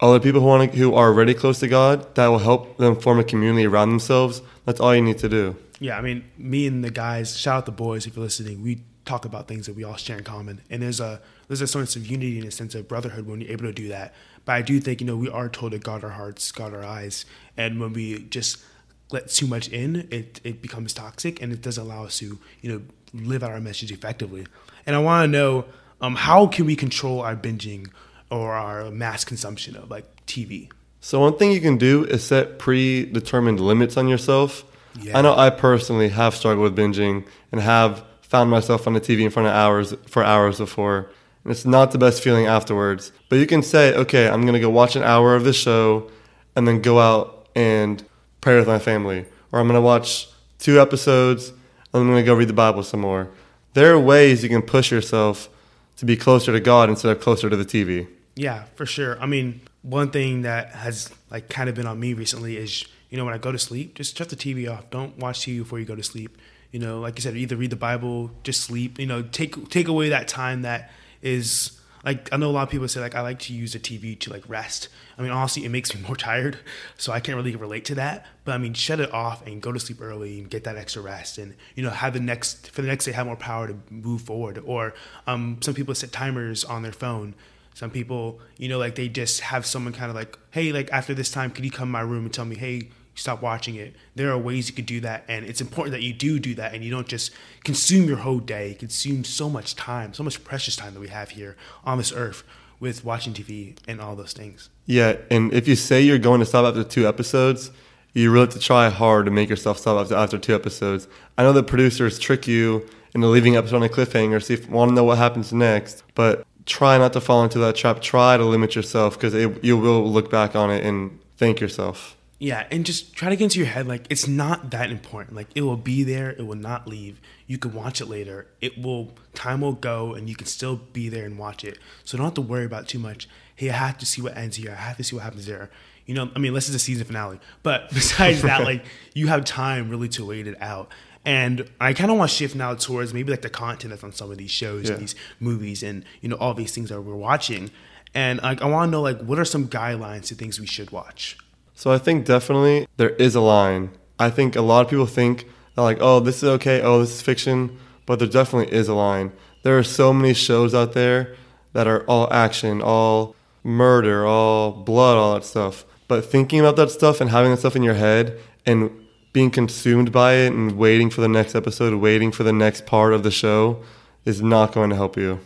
other 0.00 0.18
people 0.18 0.40
who 0.40 0.46
want 0.46 0.72
to, 0.72 0.78
who 0.78 0.94
are 0.94 1.08
already 1.08 1.34
close 1.34 1.60
to 1.60 1.68
God, 1.68 2.14
that 2.14 2.28
will 2.28 2.38
help 2.38 2.78
them 2.78 2.98
form 2.98 3.18
a 3.18 3.24
community 3.24 3.66
around 3.66 3.90
themselves. 3.90 4.40
That's 4.64 4.80
all 4.80 4.94
you 4.94 5.02
need 5.02 5.18
to 5.18 5.28
do. 5.28 5.56
Yeah, 5.78 5.98
I 5.98 6.02
mean, 6.02 6.24
me 6.36 6.66
and 6.66 6.82
the 6.82 6.90
guys, 6.90 7.36
shout 7.36 7.58
out 7.58 7.66
the 7.66 7.72
boys 7.72 8.06
if 8.06 8.16
you're 8.16 8.24
listening. 8.24 8.62
We 8.62 8.82
talk 9.10 9.24
about 9.24 9.48
things 9.48 9.66
that 9.66 9.74
we 9.74 9.84
all 9.84 9.96
share 9.96 10.18
in 10.18 10.24
common, 10.24 10.60
and 10.70 10.82
there's 10.82 11.00
a 11.00 11.20
there's 11.48 11.60
a 11.60 11.66
sense 11.66 11.96
of 11.96 12.06
unity 12.06 12.38
and 12.38 12.46
a 12.46 12.50
sense 12.50 12.74
of 12.74 12.86
brotherhood 12.86 13.26
when 13.26 13.40
you're 13.40 13.50
able 13.50 13.64
to 13.64 13.72
do 13.72 13.88
that. 13.88 14.14
But 14.44 14.52
I 14.52 14.62
do 14.62 14.80
think 14.80 15.00
you 15.00 15.06
know 15.06 15.16
we 15.16 15.28
are 15.28 15.48
told 15.48 15.72
to 15.72 15.78
guard 15.78 16.04
our 16.04 16.10
hearts, 16.10 16.50
guard 16.52 16.72
our 16.74 16.84
eyes, 16.84 17.24
and 17.56 17.80
when 17.80 17.92
we 17.92 18.20
just 18.24 18.62
let 19.10 19.28
too 19.28 19.46
much 19.46 19.68
in, 19.68 20.06
it 20.10 20.40
it 20.44 20.62
becomes 20.62 20.94
toxic, 20.94 21.42
and 21.42 21.52
it 21.52 21.60
doesn't 21.60 21.84
allow 21.84 22.04
us 22.04 22.18
to 22.18 22.38
you 22.62 22.72
know 22.72 22.82
live 23.12 23.42
out 23.42 23.50
our 23.50 23.60
message 23.60 23.90
effectively. 23.90 24.46
And 24.86 24.94
I 24.94 25.00
want 25.00 25.24
to 25.24 25.38
know 25.38 25.64
um, 26.00 26.14
how 26.14 26.46
can 26.46 26.66
we 26.66 26.76
control 26.76 27.20
our 27.20 27.36
binging 27.36 27.88
or 28.30 28.54
our 28.54 28.90
mass 28.90 29.24
consumption 29.24 29.76
of 29.76 29.90
like 29.90 30.04
TV. 30.26 30.70
So 31.00 31.20
one 31.20 31.36
thing 31.36 31.50
you 31.50 31.60
can 31.60 31.76
do 31.76 32.04
is 32.04 32.22
set 32.22 32.58
predetermined 32.58 33.58
limits 33.58 33.96
on 33.96 34.06
yourself. 34.06 34.64
Yeah. 35.00 35.18
I 35.18 35.22
know 35.22 35.34
I 35.34 35.50
personally 35.50 36.10
have 36.10 36.34
struggled 36.34 36.62
with 36.62 36.76
binging 36.76 37.26
and 37.50 37.60
have 37.60 38.04
found 38.30 38.48
myself 38.48 38.86
on 38.86 38.94
the 38.94 39.00
TV 39.00 39.22
in 39.22 39.30
front 39.30 39.48
of 39.48 39.54
hours 39.54 39.92
for 40.06 40.24
hours 40.24 40.58
before. 40.58 41.10
And 41.42 41.50
it's 41.50 41.64
not 41.64 41.90
the 41.90 41.98
best 41.98 42.22
feeling 42.22 42.46
afterwards. 42.46 43.10
But 43.28 43.36
you 43.36 43.46
can 43.46 43.62
say, 43.62 43.92
okay, 43.94 44.28
I'm 44.28 44.46
gonna 44.46 44.60
go 44.60 44.70
watch 44.70 44.94
an 44.94 45.02
hour 45.02 45.34
of 45.34 45.44
the 45.44 45.52
show 45.52 46.08
and 46.54 46.66
then 46.66 46.80
go 46.80 47.00
out 47.00 47.48
and 47.56 48.02
pray 48.40 48.56
with 48.56 48.68
my 48.68 48.78
family. 48.78 49.26
Or 49.50 49.58
I'm 49.58 49.66
gonna 49.66 49.80
watch 49.80 50.28
two 50.60 50.80
episodes 50.80 51.48
and 51.48 52.02
I'm 52.02 52.08
gonna 52.08 52.22
go 52.22 52.34
read 52.34 52.48
the 52.48 52.54
Bible 52.54 52.84
some 52.84 53.00
more. 53.00 53.28
There 53.74 53.92
are 53.92 53.98
ways 53.98 54.44
you 54.44 54.48
can 54.48 54.62
push 54.62 54.92
yourself 54.92 55.48
to 55.96 56.06
be 56.06 56.16
closer 56.16 56.52
to 56.52 56.60
God 56.60 56.88
instead 56.88 57.14
of 57.14 57.20
closer 57.20 57.50
to 57.50 57.56
the 57.56 57.64
TV. 57.64 58.06
Yeah, 58.36 58.64
for 58.76 58.86
sure. 58.86 59.20
I 59.20 59.26
mean, 59.26 59.60
one 59.82 60.10
thing 60.10 60.42
that 60.42 60.70
has 60.70 61.10
like 61.30 61.48
kind 61.48 61.68
of 61.68 61.74
been 61.74 61.86
on 61.86 61.98
me 61.98 62.14
recently 62.14 62.56
is 62.56 62.84
you 63.08 63.18
know 63.18 63.24
when 63.24 63.34
I 63.34 63.38
go 63.38 63.50
to 63.50 63.58
sleep, 63.58 63.96
just 63.96 64.16
shut 64.16 64.28
the 64.28 64.36
TV 64.36 64.70
off. 64.70 64.88
Don't 64.90 65.18
watch 65.18 65.40
TV 65.40 65.58
before 65.58 65.80
you 65.80 65.84
go 65.84 65.96
to 65.96 66.02
sleep. 66.02 66.38
You 66.72 66.78
know, 66.78 67.00
like 67.00 67.16
you 67.16 67.22
said, 67.22 67.36
either 67.36 67.56
read 67.56 67.70
the 67.70 67.76
Bible, 67.76 68.30
just 68.42 68.60
sleep. 68.60 68.98
You 68.98 69.06
know, 69.06 69.22
take 69.22 69.70
take 69.70 69.88
away 69.88 70.08
that 70.10 70.28
time 70.28 70.62
that 70.62 70.90
is 71.22 71.80
like 72.04 72.32
I 72.32 72.36
know 72.36 72.50
a 72.50 72.52
lot 72.52 72.62
of 72.62 72.70
people 72.70 72.88
say 72.88 73.00
like 73.00 73.14
I 73.14 73.20
like 73.20 73.38
to 73.40 73.52
use 73.52 73.72
the 73.72 73.78
TV 73.78 74.18
to 74.20 74.30
like 74.30 74.48
rest. 74.48 74.88
I 75.18 75.22
mean, 75.22 75.32
honestly, 75.32 75.64
it 75.64 75.68
makes 75.68 75.94
me 75.94 76.00
more 76.06 76.16
tired, 76.16 76.58
so 76.96 77.12
I 77.12 77.20
can't 77.20 77.36
really 77.36 77.54
relate 77.56 77.84
to 77.86 77.94
that. 77.96 78.26
But 78.44 78.52
I 78.52 78.58
mean, 78.58 78.74
shut 78.74 79.00
it 79.00 79.12
off 79.12 79.46
and 79.46 79.60
go 79.60 79.72
to 79.72 79.80
sleep 79.80 80.00
early 80.00 80.38
and 80.38 80.48
get 80.50 80.64
that 80.64 80.76
extra 80.76 81.02
rest, 81.02 81.38
and 81.38 81.54
you 81.74 81.82
know, 81.82 81.90
have 81.90 82.14
the 82.14 82.20
next 82.20 82.70
for 82.70 82.82
the 82.82 82.88
next 82.88 83.04
day 83.04 83.12
have 83.12 83.26
more 83.26 83.36
power 83.36 83.68
to 83.68 83.76
move 83.90 84.22
forward. 84.22 84.62
Or 84.64 84.94
um, 85.26 85.58
some 85.60 85.74
people 85.74 85.94
set 85.94 86.12
timers 86.12 86.64
on 86.64 86.82
their 86.82 86.92
phone. 86.92 87.34
Some 87.74 87.90
people, 87.90 88.40
you 88.58 88.68
know, 88.68 88.78
like 88.78 88.96
they 88.96 89.08
just 89.08 89.40
have 89.40 89.64
someone 89.64 89.92
kind 89.92 90.10
of 90.10 90.16
like, 90.16 90.38
hey, 90.50 90.72
like 90.72 90.90
after 90.92 91.14
this 91.14 91.30
time, 91.30 91.50
could 91.50 91.64
you 91.64 91.70
come 91.70 91.88
to 91.88 91.92
my 91.92 92.00
room 92.00 92.24
and 92.24 92.34
tell 92.34 92.44
me, 92.44 92.56
hey, 92.56 92.90
stop 93.20 93.42
watching 93.42 93.76
it. 93.76 93.94
There 94.14 94.30
are 94.30 94.38
ways 94.38 94.68
you 94.68 94.74
could 94.74 94.86
do 94.86 95.00
that, 95.00 95.24
and 95.28 95.44
it's 95.44 95.60
important 95.60 95.92
that 95.92 96.02
you 96.02 96.12
do 96.12 96.38
do 96.38 96.54
that, 96.54 96.74
and 96.74 96.82
you 96.82 96.90
don't 96.90 97.06
just 97.06 97.32
consume 97.64 98.08
your 98.08 98.18
whole 98.18 98.38
day, 98.40 98.74
consume 98.78 99.24
so 99.24 99.50
much 99.50 99.76
time, 99.76 100.14
so 100.14 100.22
much 100.22 100.42
precious 100.42 100.76
time 100.76 100.94
that 100.94 101.00
we 101.00 101.08
have 101.08 101.30
here 101.30 101.56
on 101.84 101.98
this 101.98 102.12
earth 102.12 102.42
with 102.80 103.04
watching 103.04 103.34
TV 103.34 103.76
and 103.86 104.00
all 104.00 104.16
those 104.16 104.32
things. 104.32 104.70
Yeah, 104.86 105.16
and 105.30 105.52
if 105.52 105.68
you 105.68 105.76
say 105.76 106.00
you're 106.00 106.18
going 106.18 106.40
to 106.40 106.46
stop 106.46 106.64
after 106.64 106.82
two 106.82 107.06
episodes, 107.06 107.70
you 108.14 108.30
really 108.30 108.46
have 108.46 108.54
to 108.54 108.58
try 108.58 108.88
hard 108.88 109.26
to 109.26 109.30
make 109.30 109.48
yourself 109.48 109.78
stop 109.78 110.00
after, 110.00 110.16
after 110.16 110.38
two 110.38 110.54
episodes. 110.54 111.06
I 111.36 111.42
know 111.42 111.52
the 111.52 111.62
producers 111.62 112.18
trick 112.18 112.48
you 112.48 112.88
into 113.14 113.26
leaving 113.26 113.56
episode 113.56 113.76
on 113.76 113.82
a 113.82 113.88
cliffhanger, 113.88 114.50
if 114.50 114.66
you 114.66 114.72
want 114.72 114.88
to 114.90 114.94
know 114.94 115.04
what 115.04 115.18
happens 115.18 115.52
next, 115.52 116.02
but 116.14 116.46
try 116.64 116.96
not 116.96 117.12
to 117.12 117.20
fall 117.20 117.44
into 117.44 117.58
that 117.58 117.76
trap. 117.76 118.00
Try 118.00 118.36
to 118.36 118.44
limit 118.44 118.74
yourself 118.74 119.14
because 119.20 119.34
you 119.62 119.76
will 119.76 120.10
look 120.10 120.30
back 120.30 120.56
on 120.56 120.70
it 120.70 120.84
and 120.84 121.20
thank 121.36 121.60
yourself. 121.60 122.16
Yeah, 122.42 122.66
and 122.70 122.86
just 122.86 123.14
try 123.14 123.28
to 123.28 123.36
get 123.36 123.44
into 123.44 123.58
your 123.58 123.68
head 123.68 123.86
like 123.86 124.06
it's 124.08 124.26
not 124.26 124.70
that 124.70 124.90
important. 124.90 125.36
Like 125.36 125.48
it 125.54 125.60
will 125.60 125.76
be 125.76 126.02
there, 126.04 126.30
it 126.30 126.46
will 126.46 126.56
not 126.56 126.88
leave. 126.88 127.20
You 127.46 127.58
can 127.58 127.74
watch 127.74 128.00
it 128.00 128.06
later. 128.06 128.46
It 128.62 128.78
will 128.82 129.12
time 129.34 129.60
will 129.60 129.74
go 129.74 130.14
and 130.14 130.26
you 130.26 130.34
can 130.34 130.46
still 130.46 130.76
be 130.76 131.10
there 131.10 131.26
and 131.26 131.38
watch 131.38 131.64
it. 131.64 131.78
So 132.02 132.16
don't 132.16 132.24
have 132.24 132.34
to 132.34 132.40
worry 132.40 132.64
about 132.64 132.88
too 132.88 132.98
much. 132.98 133.28
Hey, 133.54 133.68
I 133.68 133.74
have 133.74 133.98
to 133.98 134.06
see 134.06 134.22
what 134.22 134.38
ends 134.38 134.56
here. 134.56 134.70
I 134.70 134.80
have 134.80 134.96
to 134.96 135.04
see 135.04 135.14
what 135.14 135.22
happens 135.22 135.44
there. 135.44 135.68
You 136.06 136.14
know, 136.14 136.30
I 136.34 136.38
mean, 136.38 136.54
this 136.54 136.68
is 136.70 136.74
a 136.74 136.78
season 136.78 137.04
finale. 137.06 137.38
But 137.62 137.90
besides 137.94 138.40
that, 138.48 138.62
like 138.64 138.84
you 139.12 139.26
have 139.28 139.44
time 139.44 139.90
really 139.90 140.08
to 140.08 140.24
wait 140.24 140.46
it 140.46 140.56
out. 140.62 140.88
And 141.26 141.68
I 141.78 141.92
kind 141.92 142.10
of 142.10 142.16
want 142.16 142.30
to 142.30 142.36
shift 142.38 142.54
now 142.56 142.74
towards 142.74 143.12
maybe 143.12 143.30
like 143.30 143.42
the 143.42 143.50
content 143.50 143.90
that's 143.90 144.02
on 144.02 144.12
some 144.12 144.30
of 144.30 144.38
these 144.38 144.50
shows 144.50 144.86
Yeah. 144.86 144.92
and 144.94 145.02
these 145.02 145.14
movies 145.40 145.82
and 145.82 146.06
you 146.22 146.30
know 146.30 146.36
all 146.36 146.54
these 146.54 146.72
things 146.74 146.88
that 146.88 147.02
we're 147.02 147.14
watching. 147.14 147.70
And 148.14 148.40
like 148.42 148.62
I 148.62 148.66
want 148.66 148.88
to 148.88 148.90
know 148.92 149.02
like 149.02 149.20
what 149.20 149.38
are 149.38 149.44
some 149.44 149.68
guidelines 149.68 150.28
to 150.28 150.34
things 150.34 150.58
we 150.58 150.66
should 150.66 150.90
watch? 150.90 151.36
So 151.74 151.90
I 151.90 151.98
think 151.98 152.26
definitely 152.26 152.86
there 152.96 153.10
is 153.10 153.34
a 153.34 153.40
line. 153.40 153.90
I 154.18 154.30
think 154.30 154.54
a 154.54 154.60
lot 154.60 154.84
of 154.84 154.90
people 154.90 155.06
think 155.06 155.46
they're 155.74 155.84
like, 155.84 155.98
oh, 156.00 156.20
this 156.20 156.42
is 156.42 156.44
okay, 156.44 156.82
oh, 156.82 157.00
this 157.00 157.14
is 157.14 157.22
fiction, 157.22 157.78
but 158.06 158.18
there 158.18 158.28
definitely 158.28 158.74
is 158.74 158.88
a 158.88 158.94
line. 158.94 159.32
There 159.62 159.78
are 159.78 159.82
so 159.82 160.12
many 160.12 160.34
shows 160.34 160.74
out 160.74 160.92
there 160.92 161.36
that 161.72 161.86
are 161.86 162.04
all 162.04 162.32
action, 162.32 162.82
all 162.82 163.34
murder, 163.62 164.26
all 164.26 164.72
blood, 164.72 165.16
all 165.16 165.34
that 165.34 165.44
stuff. 165.44 165.84
But 166.08 166.24
thinking 166.24 166.60
about 166.60 166.76
that 166.76 166.90
stuff 166.90 167.20
and 167.20 167.30
having 167.30 167.50
that 167.52 167.58
stuff 167.58 167.76
in 167.76 167.82
your 167.82 167.94
head 167.94 168.38
and 168.66 168.90
being 169.32 169.50
consumed 169.50 170.10
by 170.10 170.34
it 170.34 170.52
and 170.52 170.76
waiting 170.76 171.08
for 171.08 171.20
the 171.20 171.28
next 171.28 171.54
episode, 171.54 171.94
waiting 171.94 172.32
for 172.32 172.42
the 172.42 172.52
next 172.52 172.84
part 172.84 173.12
of 173.12 173.22
the 173.22 173.30
show 173.30 173.82
is 174.24 174.42
not 174.42 174.72
going 174.72 174.90
to 174.90 174.96
help 174.96 175.16
you. 175.16 175.40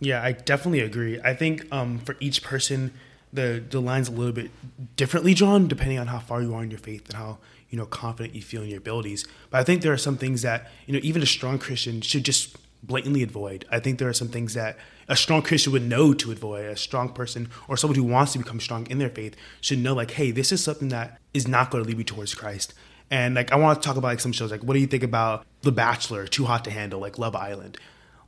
Yeah, 0.00 0.22
I 0.22 0.32
definitely 0.32 0.80
agree. 0.80 1.20
I 1.22 1.34
think 1.34 1.66
um, 1.72 1.98
for 1.98 2.16
each 2.20 2.42
person, 2.42 2.92
the 3.34 3.62
the 3.68 3.80
line's 3.80 4.08
a 4.08 4.12
little 4.12 4.32
bit 4.32 4.50
differently 4.96 5.34
drawn 5.34 5.68
depending 5.68 5.98
on 5.98 6.06
how 6.06 6.18
far 6.18 6.40
you 6.40 6.54
are 6.54 6.62
in 6.62 6.70
your 6.70 6.78
faith 6.78 7.08
and 7.08 7.18
how 7.18 7.38
you 7.68 7.76
know 7.76 7.86
confident 7.86 8.34
you 8.34 8.42
feel 8.42 8.62
in 8.62 8.68
your 8.68 8.78
abilities. 8.78 9.26
But 9.50 9.60
I 9.60 9.64
think 9.64 9.82
there 9.82 9.92
are 9.92 9.98
some 9.98 10.16
things 10.16 10.42
that 10.42 10.70
you 10.86 10.94
know 10.94 11.00
even 11.02 11.22
a 11.22 11.26
strong 11.26 11.58
Christian 11.58 12.00
should 12.00 12.24
just 12.24 12.56
blatantly 12.82 13.22
avoid. 13.22 13.64
I 13.70 13.80
think 13.80 13.98
there 13.98 14.08
are 14.08 14.14
some 14.14 14.28
things 14.28 14.54
that 14.54 14.76
a 15.08 15.16
strong 15.16 15.42
Christian 15.42 15.72
would 15.72 15.88
know 15.88 16.14
to 16.14 16.32
avoid. 16.32 16.66
A 16.66 16.76
strong 16.76 17.10
person 17.10 17.48
or 17.68 17.76
someone 17.76 17.96
who 17.96 18.04
wants 18.04 18.32
to 18.32 18.38
become 18.38 18.60
strong 18.60 18.86
in 18.86 18.98
their 18.98 19.10
faith 19.10 19.36
should 19.60 19.78
know 19.78 19.94
like, 19.94 20.12
hey, 20.12 20.30
this 20.30 20.52
is 20.52 20.62
something 20.62 20.88
that 20.88 21.18
is 21.32 21.48
not 21.48 21.70
going 21.70 21.82
to 21.82 21.88
lead 21.88 21.98
me 21.98 22.04
towards 22.04 22.34
Christ. 22.34 22.74
And 23.10 23.34
like 23.34 23.52
I 23.52 23.56
want 23.56 23.80
to 23.80 23.86
talk 23.86 23.96
about 23.96 24.08
like 24.08 24.20
some 24.20 24.32
shows 24.32 24.50
like 24.50 24.62
what 24.62 24.74
do 24.74 24.80
you 24.80 24.86
think 24.86 25.02
about 25.02 25.46
The 25.62 25.72
Bachelor, 25.72 26.26
Too 26.26 26.44
Hot 26.44 26.64
to 26.64 26.70
Handle, 26.70 27.00
like 27.00 27.18
Love 27.18 27.34
Island? 27.34 27.78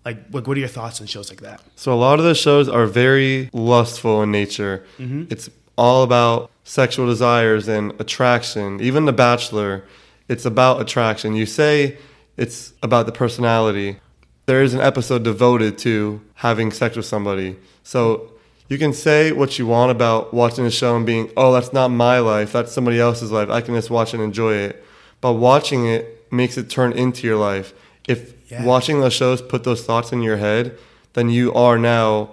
Like, 0.07 0.19
like 0.33 0.47
what 0.47 0.57
are 0.57 0.61
your 0.61 0.69
thoughts 0.69 1.01
on 1.01 1.09
shows 1.09 1.29
like 1.31 1.41
that? 1.41 1.61
So 1.75 1.93
a 1.93 1.99
lot 1.99 2.21
of 2.21 2.25
those 2.25 2.39
shows 2.39 2.69
are 2.69 2.87
very 2.87 3.51
lustful 3.53 4.23
in 4.23 4.31
nature. 4.31 4.87
Mm-hmm. 4.99 5.25
It's 5.31 5.51
all 5.77 6.05
about 6.05 6.51
sexual 6.63 7.07
desires 7.07 7.67
and 7.67 7.93
attraction. 8.01 8.81
Even 8.81 9.05
The 9.05 9.13
Bachelor, 9.13 9.85
it's 10.29 10.45
about 10.45 10.81
attraction. 10.81 11.35
You 11.35 11.45
say 11.45 11.99
it's 12.37 12.73
about 12.85 13.07
the 13.07 13.13
personality. 13.13 13.99
There 14.47 14.63
is 14.63 14.75
an 14.75 14.81
episode 14.81 15.25
devoted 15.25 15.77
to 15.79 16.21
having 16.35 16.71
sex 16.71 16.97
with 16.97 17.07
somebody. 17.07 17.57
So 17.83 18.31
you 18.69 18.79
can 18.79 18.93
say 18.93 19.33
what 19.33 19.59
you 19.59 19.67
want 19.67 19.91
about 19.91 20.33
watching 20.33 20.67
a 20.67 20.71
show 20.71 20.97
and 20.97 21.05
being, 21.05 21.33
oh, 21.37 21.53
that's 21.53 21.73
not 21.73 21.89
my 21.89 22.21
life. 22.21 22.53
That's 22.53 22.71
somebody 22.71 23.01
else's 23.01 23.33
life. 23.33 23.51
I 23.51 23.61
can 23.61 23.75
just 23.75 23.91
watch 23.91 24.15
and 24.15 24.23
enjoy 24.23 24.55
it. 24.55 24.85
But 25.21 25.33
watching 25.33 25.87
it 25.87 26.33
makes 26.33 26.57
it 26.57 26.71
turn 26.71 26.93
into 26.93 27.27
your 27.27 27.39
life. 27.39 27.73
If 28.09 28.35
Yeah. 28.51 28.65
watching 28.65 29.01
those 29.01 29.13
shows 29.13 29.43
put 29.43 29.65
those 29.65 29.83
thoughts 29.85 30.13
in 30.13 30.23
your 30.23 30.37
head, 30.37 30.79
then 31.15 31.29
you 31.31 31.53
are 31.55 31.79
now, 31.79 32.31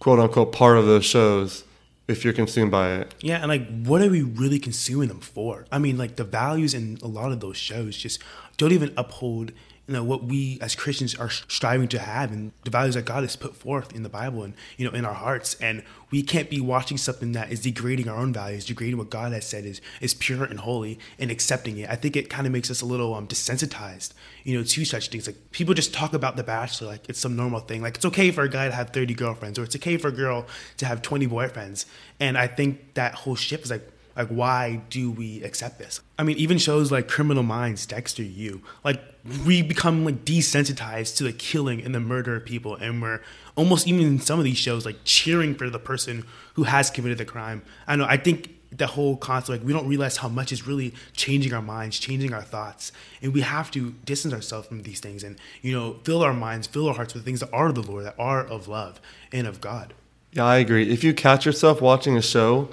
quote 0.00 0.18
unquote, 0.18 0.52
part 0.52 0.76
of 0.78 0.86
those 0.86 1.04
shows 1.04 1.64
if 2.08 2.24
you're 2.24 2.34
consumed 2.34 2.70
by 2.70 2.92
it. 2.94 3.14
Yeah, 3.20 3.38
and 3.38 3.48
like, 3.48 3.66
what 3.84 4.02
are 4.02 4.10
we 4.10 4.22
really 4.22 4.58
consuming 4.58 5.08
them 5.08 5.20
for? 5.20 5.66
I 5.72 5.78
mean, 5.78 5.96
like, 5.96 6.16
the 6.16 6.24
values 6.24 6.74
in 6.74 6.98
a 7.02 7.08
lot 7.08 7.32
of 7.32 7.40
those 7.40 7.56
shows 7.56 7.96
just 7.96 8.20
don't 8.58 8.72
even 8.72 8.92
uphold, 8.96 9.52
you 9.86 9.94
know 9.94 10.02
what 10.02 10.24
we 10.24 10.58
as 10.60 10.74
Christians 10.74 11.14
are 11.14 11.30
striving 11.30 11.86
to 11.88 11.98
have 11.98 12.32
and 12.32 12.52
the 12.64 12.70
values 12.70 12.94
that 12.96 13.04
God 13.04 13.22
has 13.22 13.36
put 13.36 13.54
forth 13.54 13.94
in 13.94 14.02
the 14.02 14.08
Bible 14.08 14.42
and 14.42 14.54
you 14.76 14.88
know 14.88 14.96
in 14.96 15.04
our 15.04 15.14
hearts. 15.14 15.54
And 15.60 15.82
we 16.10 16.22
can't 16.22 16.50
be 16.50 16.60
watching 16.60 16.96
something 16.96 17.32
that 17.32 17.52
is 17.52 17.60
degrading 17.60 18.08
our 18.08 18.16
own 18.16 18.32
values 18.32 18.64
degrading 18.64 18.98
what 18.98 19.10
God 19.10 19.32
has 19.32 19.46
said 19.46 19.64
is 19.64 19.80
is 20.00 20.14
pure 20.14 20.44
and 20.44 20.60
holy 20.60 20.98
and 21.18 21.30
accepting 21.30 21.78
it. 21.78 21.88
I 21.88 21.94
think 21.94 22.16
it 22.16 22.28
kind 22.28 22.46
of 22.46 22.52
makes 22.52 22.70
us 22.70 22.80
a 22.80 22.86
little 22.86 23.14
um, 23.14 23.28
desensitized 23.28 24.12
you 24.42 24.56
know 24.56 24.64
to 24.64 24.84
such 24.84 25.08
things. 25.08 25.26
Like 25.26 25.52
people 25.52 25.74
just 25.74 25.94
talk 25.94 26.14
about 26.14 26.36
the 26.36 26.44
bachelor 26.44 26.88
like 26.88 27.08
it's 27.08 27.20
some 27.20 27.36
normal 27.36 27.60
thing. 27.60 27.82
Like 27.82 27.96
it's 27.96 28.04
okay 28.06 28.30
for 28.30 28.42
a 28.42 28.48
guy 28.48 28.66
to 28.66 28.74
have 28.74 28.90
30 28.90 29.14
girlfriends 29.14 29.58
or 29.58 29.62
it's 29.62 29.76
okay 29.76 29.96
for 29.96 30.08
a 30.08 30.12
girl 30.12 30.46
to 30.78 30.86
have 30.86 31.02
20 31.02 31.28
boyfriends. 31.28 31.86
And 32.18 32.36
I 32.36 32.48
think 32.48 32.94
that 32.94 33.14
whole 33.14 33.36
shift 33.36 33.64
is 33.64 33.70
like 33.70 33.92
like, 34.16 34.28
why 34.28 34.80
do 34.88 35.10
we 35.10 35.42
accept 35.42 35.78
this? 35.78 36.00
I 36.18 36.22
mean, 36.22 36.38
even 36.38 36.56
shows 36.56 36.90
like 36.90 37.06
Criminal 37.06 37.42
Minds, 37.42 37.84
Dexter 37.84 38.22
you 38.22 38.62
like 38.82 39.00
we 39.44 39.62
become 39.62 40.04
like 40.04 40.24
desensitized 40.24 41.16
to 41.16 41.24
the 41.24 41.32
killing 41.32 41.82
and 41.82 41.94
the 41.94 42.00
murder 42.00 42.36
of 42.36 42.44
people, 42.44 42.74
and 42.76 43.02
we're 43.02 43.20
almost 43.54 43.86
even 43.86 44.02
in 44.02 44.20
some 44.20 44.38
of 44.38 44.44
these 44.44 44.58
shows 44.58 44.84
like 44.84 44.96
cheering 45.04 45.54
for 45.54 45.70
the 45.70 45.78
person 45.78 46.24
who 46.54 46.64
has 46.64 46.90
committed 46.90 47.18
the 47.18 47.24
crime. 47.24 47.62
I 47.86 47.96
know. 47.96 48.04
I 48.04 48.16
think 48.16 48.52
the 48.72 48.88
whole 48.88 49.16
concept 49.16 49.48
like 49.48 49.66
we 49.66 49.72
don't 49.72 49.88
realize 49.88 50.18
how 50.18 50.28
much 50.28 50.52
is 50.52 50.66
really 50.66 50.92
changing 51.14 51.54
our 51.54 51.62
minds 51.62 51.98
changing 51.98 52.34
our 52.34 52.42
thoughts 52.42 52.90
and 53.22 53.32
we 53.32 53.40
have 53.40 53.70
to 53.70 53.92
distance 54.04 54.34
ourselves 54.34 54.66
from 54.66 54.82
these 54.82 54.98
things 54.98 55.22
and 55.22 55.38
you 55.62 55.72
know 55.72 55.94
fill 56.02 56.20
our 56.20 56.34
minds 56.34 56.66
fill 56.66 56.88
our 56.88 56.94
hearts 56.94 57.14
with 57.14 57.24
things 57.24 57.40
that 57.40 57.50
are 57.54 57.68
of 57.68 57.76
the 57.76 57.80
lord 57.80 58.04
that 58.04 58.14
are 58.18 58.44
of 58.44 58.66
love 58.66 59.00
and 59.32 59.46
of 59.46 59.60
god 59.60 59.94
yeah 60.32 60.44
i 60.44 60.56
agree 60.56 60.90
if 60.90 61.04
you 61.04 61.14
catch 61.14 61.46
yourself 61.46 61.80
watching 61.80 62.16
a 62.18 62.22
show 62.22 62.68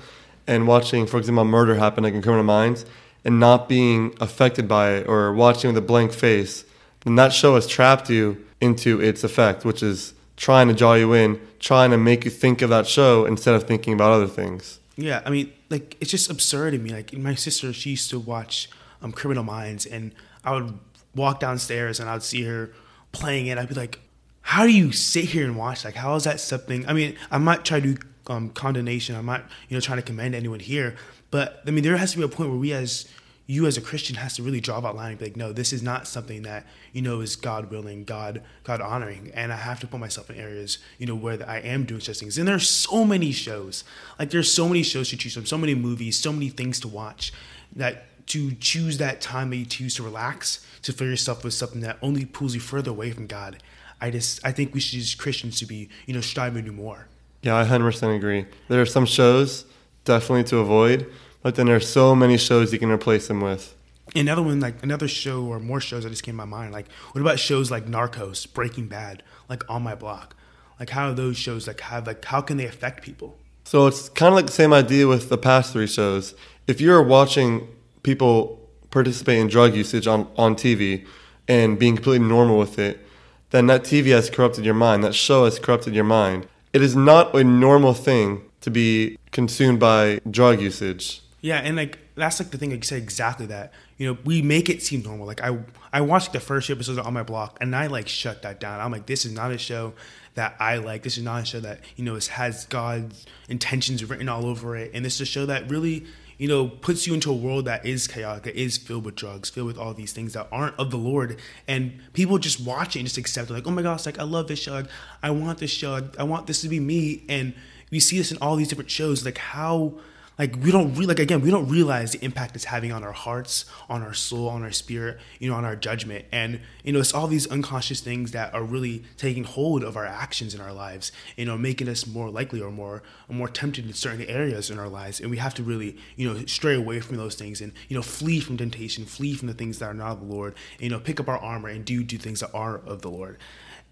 and 0.48 0.68
watching, 0.68 1.06
for 1.06 1.18
example, 1.18 1.46
murder 1.46 1.76
happen 1.76 2.04
like 2.04 2.14
in 2.14 2.22
Criminal 2.22 2.44
Minds, 2.44 2.86
and 3.26 3.40
not 3.40 3.70
being 3.70 4.16
affected 4.20 4.68
by 4.68 4.92
it 4.94 5.08
or 5.08 5.34
watching 5.34 5.70
with 5.70 5.78
a 5.78 5.86
blank 5.86 6.12
face, 6.12 6.66
then 7.02 7.16
that 7.16 7.34
show 7.34 7.56
has 7.56 7.68
trapped 7.68 8.10
you 8.10 8.46
into 8.62 9.02
its 9.02 9.24
effect, 9.24 9.66
which 9.66 9.84
is 9.84 10.14
trying 10.38 10.68
to 10.68 10.74
draw 10.74 10.94
you 10.94 11.14
in, 11.14 11.40
trying 11.60 11.92
to 11.92 11.98
make 11.98 12.26
you 12.26 12.32
think 12.32 12.62
of 12.62 12.70
that 12.70 12.88
show 12.88 13.26
instead 13.26 13.56
of 13.56 13.64
thinking 13.64 13.94
about 13.94 14.12
other 14.12 14.28
things. 14.28 14.80
Yeah, 14.96 15.22
I 15.26 15.30
mean, 15.30 15.52
like 15.70 15.98
it's 16.00 16.12
just 16.12 16.30
absurd 16.30 16.72
to 16.72 16.78
me. 16.78 16.92
Like 16.92 17.14
my 17.14 17.36
sister, 17.36 17.74
she 17.74 17.92
used 17.92 18.10
to 18.12 18.20
watch 18.20 18.70
um, 19.02 19.12
Criminal 19.12 19.44
Minds, 19.44 19.86
and 19.86 20.14
I 20.44 20.54
would 20.54 20.78
walk 21.16 21.40
downstairs 21.40 22.00
and 22.00 22.10
I 22.10 22.14
would 22.14 22.24
see 22.24 22.44
her 22.44 22.72
playing 23.12 23.48
it. 23.48 23.58
I'd 23.58 23.70
be 23.70 23.76
like, 23.76 24.00
"How 24.42 24.64
do 24.66 24.72
you 24.72 24.92
sit 24.92 25.26
here 25.26 25.46
and 25.46 25.58
watch? 25.58 25.84
Like, 25.84 25.96
how 25.96 26.16
is 26.16 26.26
that 26.26 26.40
something?" 26.40 26.88
I 26.88 26.94
mean, 26.94 27.16
I 27.32 27.40
might 27.40 27.66
try 27.66 27.80
to 27.80 27.98
um, 28.28 28.50
condemnation. 28.52 29.16
I'm 29.16 29.26
not, 29.26 29.46
you 29.68 29.76
know, 29.76 29.82
trying 29.82 29.98
to 29.98 30.04
commend 30.04 30.36
anyone 30.36 30.60
here, 30.60 30.96
but 31.34 31.64
I 31.66 31.72
mean, 31.72 31.84
there 31.84 31.98
has 31.98 32.12
to 32.12 32.20
be 32.20 32.24
a 32.24 32.28
point 32.28 32.52
where 32.52 32.60
we, 32.60 32.74
as 32.74 33.08
you 33.48 33.66
as 33.66 33.76
a 33.76 33.82
Christian, 33.82 34.18
has 34.18 34.36
to 34.36 34.44
really 34.44 34.62
draw 34.62 34.80
that 34.82 34.96
line 34.96 35.10
and 35.10 35.18
be 35.18 35.26
like, 35.26 35.36
no, 35.36 35.52
this 35.52 35.74
is 35.74 35.82
not 35.82 36.08
something 36.08 36.44
that 36.44 36.68
you 36.92 37.02
know 37.02 37.22
is 37.22 37.36
God 37.36 37.72
willing, 37.72 38.04
God 38.04 38.44
God 38.64 38.82
honoring, 38.82 39.32
and 39.34 39.52
I 39.52 39.56
have 39.56 39.80
to 39.80 39.88
put 39.88 40.00
myself 40.00 40.30
in 40.30 40.36
areas, 40.36 40.78
you 41.00 41.08
know, 41.08 41.16
where 41.16 41.44
I 41.50 41.58
am 41.58 41.86
doing 41.86 42.02
such 42.02 42.20
things. 42.20 42.38
And 42.38 42.48
there's 42.48 42.70
so 42.70 43.04
many 43.04 43.32
shows, 43.32 43.84
like 44.20 44.30
there's 44.30 44.54
so 44.54 44.68
many 44.68 44.84
shows 44.84 45.10
to 45.10 45.18
choose 45.18 45.34
from, 45.34 45.48
so 45.48 45.58
many 45.58 45.74
movies, 45.74 46.20
so 46.20 46.32
many 46.32 46.50
things 46.50 46.80
to 46.82 46.88
watch, 46.88 47.34
that 47.76 48.28
to 48.28 48.52
choose 48.54 49.00
that 49.00 49.20
time 49.20 49.50
that 49.50 49.56
you 49.56 49.66
choose 49.66 49.96
to 49.96 50.04
relax, 50.04 50.64
to 50.84 50.94
fill 50.94 51.08
yourself 51.08 51.44
with 51.44 51.56
something 51.56 51.82
that 51.82 51.98
only 52.04 52.26
pulls 52.26 52.54
you 52.54 52.62
further 52.62 52.92
away 52.92 53.10
from 53.10 53.26
God. 53.26 53.58
I 54.00 54.12
just 54.12 54.40
I 54.46 54.52
think 54.52 54.76
we 54.76 54.80
should 54.80 55.00
as 55.00 55.16
Christians 55.16 55.58
to 55.62 55.66
be, 55.66 55.90
you 56.06 56.14
know, 56.14 56.22
striving 56.22 56.64
to 56.64 56.70
do 56.70 56.78
more. 56.78 57.08
Yeah, 57.42 57.58
I 57.58 57.66
100% 57.66 58.16
agree. 58.16 58.46
There 58.68 58.80
are 58.80 58.86
some 58.86 59.08
shows 59.08 59.66
definitely 60.06 60.44
to 60.46 60.58
avoid, 60.58 61.12
but 61.44 61.56
then 61.56 61.68
there 61.68 61.76
are 61.76 61.80
so 61.80 62.16
many 62.16 62.38
shows 62.38 62.74
you 62.74 62.80
can 62.80 62.90
replace 62.90 63.28
them 63.28 63.40
with. 63.42 63.76
Another 64.16 64.42
one, 64.42 64.60
like 64.60 64.82
another 64.82 65.08
show 65.08 65.44
or 65.44 65.60
more 65.60 65.80
shows 65.80 66.04
that 66.04 66.10
just 66.10 66.24
came 66.24 66.34
to 66.34 66.38
my 66.38 66.46
mind. 66.46 66.74
Like, 66.74 66.92
what 67.12 67.22
about 67.22 67.40
shows 67.40 67.70
like 67.70 67.86
Narcos, 67.86 68.52
Breaking 68.52 68.88
Bad, 68.88 69.22
like 69.48 69.64
On 69.70 69.84
My 69.84 69.94
Block? 69.94 70.36
Like, 70.80 70.90
how 70.90 71.10
are 71.10 71.14
those 71.14 71.38
shows 71.38 71.68
like 71.68 71.80
have 71.82 72.08
like 72.08 72.26
how 72.26 72.42
can 72.42 72.58
they 72.58 72.66
affect 72.66 73.04
people? 73.04 73.38
So 73.66 73.86
it's 73.86 74.10
kind 74.10 74.30
of 74.30 74.36
like 74.36 74.48
the 74.48 74.52
same 74.52 74.74
idea 74.74 75.08
with 75.08 75.30
the 75.30 75.38
past 75.38 75.74
three 75.74 75.88
shows. 75.88 76.34
If 76.66 76.82
you're 76.82 77.04
watching 77.04 77.68
people 78.02 78.60
participate 78.90 79.38
in 79.38 79.48
drug 79.48 79.76
usage 79.76 80.08
on, 80.08 80.28
on 80.38 80.56
TV 80.56 81.06
and 81.48 81.78
being 81.78 81.96
completely 81.96 82.28
normal 82.28 82.58
with 82.58 82.80
it, 82.80 83.06
then 83.52 83.68
that 83.68 83.84
TV 83.84 84.08
has 84.08 84.30
corrupted 84.30 84.66
your 84.66 84.74
mind. 84.74 85.04
That 85.04 85.14
show 85.14 85.46
has 85.46 85.60
corrupted 85.60 85.94
your 85.94 86.04
mind 86.04 86.48
it 86.74 86.82
is 86.82 86.96
not 86.96 87.36
a 87.36 87.44
normal 87.44 87.94
thing 87.94 88.42
to 88.62 88.72
be 88.72 89.18
consumed 89.32 89.80
by 89.80 90.20
drug 90.30 90.60
usage. 90.60 91.22
Yeah, 91.44 91.58
and 91.58 91.76
like 91.76 92.00
that's 92.16 92.40
like 92.40 92.52
the 92.52 92.58
thing. 92.58 92.70
Like 92.70 92.80
you 92.80 92.84
said 92.84 93.04
exactly 93.04 93.46
that. 93.48 93.74
You 93.98 94.08
know, 94.08 94.18
we 94.24 94.42
make 94.42 94.70
it 94.70 94.82
seem 94.82 95.04
normal. 95.04 95.28
Like 95.28 95.42
I, 95.42 95.60
I 95.92 96.00
watched 96.00 96.32
the 96.32 96.40
first 96.40 96.70
episode 96.70 96.98
on 97.00 97.14
my 97.14 97.24
block, 97.24 97.58
and 97.60 97.76
I 97.76 97.88
like 97.88 98.08
shut 98.08 98.44
that 98.44 98.62
down. 98.62 98.80
I'm 98.80 98.94
like, 98.94 99.08
this 99.08 99.26
is 99.26 99.34
not 99.34 99.52
a 99.52 99.58
show 99.58 99.94
that 100.36 100.56
I 100.58 100.78
like. 100.78 101.04
This 101.04 101.18
is 101.18 101.24
not 101.24 101.42
a 101.42 101.46
show 101.46 101.60
that 101.60 101.82
you 101.98 102.06
know 102.06 102.18
has 102.32 102.64
God's 102.68 103.26
intentions 103.50 104.06
written 104.06 104.30
all 104.30 104.46
over 104.46 104.78
it, 104.78 104.92
and 104.94 105.04
this 105.04 105.16
is 105.16 105.22
a 105.22 105.26
show 105.26 105.46
that 105.48 105.70
really 105.70 106.06
you 106.38 106.48
know, 106.48 106.68
puts 106.68 107.06
you 107.06 107.14
into 107.14 107.30
a 107.30 107.36
world 107.36 107.66
that 107.66 107.86
is 107.86 108.08
chaotic, 108.08 108.44
that 108.44 108.60
is 108.60 108.76
filled 108.76 109.06
with 109.06 109.16
drugs, 109.16 109.50
filled 109.50 109.68
with 109.68 109.78
all 109.78 109.94
these 109.94 110.12
things 110.12 110.34
that 110.34 110.48
aren't 110.52 110.76
of 110.80 110.90
the 110.90 110.98
Lord. 110.98 111.40
And 111.68 112.00
people 112.14 112.40
just 112.40 112.60
watch 112.60 112.96
it 112.96 113.00
and 113.00 113.08
just 113.08 113.20
accept 113.20 113.50
it, 113.50 113.54
like, 113.54 113.68
oh 113.68 113.72
my 113.72 113.84
gosh, 113.84 114.06
like 114.06 114.20
I 114.20 114.24
love 114.24 114.48
this 114.48 114.60
show, 114.60 114.74
Like, 114.74 114.88
I 115.22 115.30
want 115.30 115.60
this 115.60 115.72
show, 115.72 116.02
I 116.18 116.24
want 116.24 116.48
this 116.48 116.62
to 116.62 116.70
be 116.70 116.80
me. 116.80 117.24
And 117.30 117.54
we 117.92 118.00
see 118.00 118.18
this 118.18 118.32
in 118.32 118.40
all 118.42 118.56
these 118.56 118.68
different 118.68 118.90
shows, 118.90 119.24
like 119.24 119.38
how 119.38 119.94
like 120.38 120.56
we 120.62 120.72
don't 120.72 120.96
re- 120.96 121.06
like 121.06 121.20
again 121.20 121.42
we 121.42 121.52
don't 121.52 121.68
realize 121.68 122.12
the 122.12 122.24
impact 122.26 122.56
it's 122.56 122.66
having 122.66 122.92
on 122.92 123.04
our 123.04 123.12
hearts 123.12 123.66
on 123.90 124.02
our 124.02 124.14
soul 124.14 124.50
on 124.50 124.64
our 124.64 124.72
spirit 124.72 125.20
you 125.40 125.50
know 125.50 125.56
on 125.56 125.66
our 125.66 125.76
judgment. 125.76 126.26
And 126.32 126.60
you 126.84 126.94
know 126.94 127.00
it's 127.00 127.14
all 127.14 127.28
these 127.28 127.48
unconscious 127.48 128.02
things 128.02 128.32
that 128.32 128.54
are 128.54 128.64
really 128.64 129.04
taking 129.18 129.44
hold 129.44 129.84
of 129.84 129.96
our 129.96 130.06
actions 130.06 130.54
in 130.54 130.62
our 130.62 130.74
lives 130.74 131.12
you 131.38 131.46
know 131.46 131.58
making 131.58 131.88
us 131.88 132.08
more 132.08 132.30
likely 132.30 132.62
or 132.62 132.72
more 132.72 133.04
or 133.30 133.36
more 133.36 133.48
tempted 133.48 133.86
in 133.86 133.94
certain 133.94 134.26
areas 134.26 134.70
in 134.70 134.80
our 134.80 134.90
lives. 134.90 135.20
And 135.20 135.30
we 135.30 135.38
have 135.38 135.54
to 135.56 135.64
really 135.64 135.98
you 136.16 136.32
know 136.32 136.46
stray 136.46 136.76
away 136.76 137.00
from 137.00 137.18
those 137.18 137.36
things 137.36 137.62
and 137.62 137.72
you 137.88 137.96
know 137.96 138.04
flee 138.04 138.40
from 138.40 138.58
temptation 138.58 139.06
flee 139.06 139.36
from 139.36 139.48
the 139.48 139.54
things 139.54 139.80
that 139.80 139.86
are 139.86 139.94
not 139.94 140.14
of 140.14 140.28
the 140.28 140.34
lord 140.34 140.56
and, 140.76 140.84
you 140.84 140.90
know 140.90 141.00
pick 141.00 141.20
up 141.20 141.28
our 141.28 141.38
armor 141.38 141.70
and 141.70 141.86
do 141.86 142.04
do 142.04 142.18
things 142.18 142.40
that 142.40 142.54
are 142.54 142.78
of 142.80 143.02
the 143.02 143.10
lord. 143.10 143.38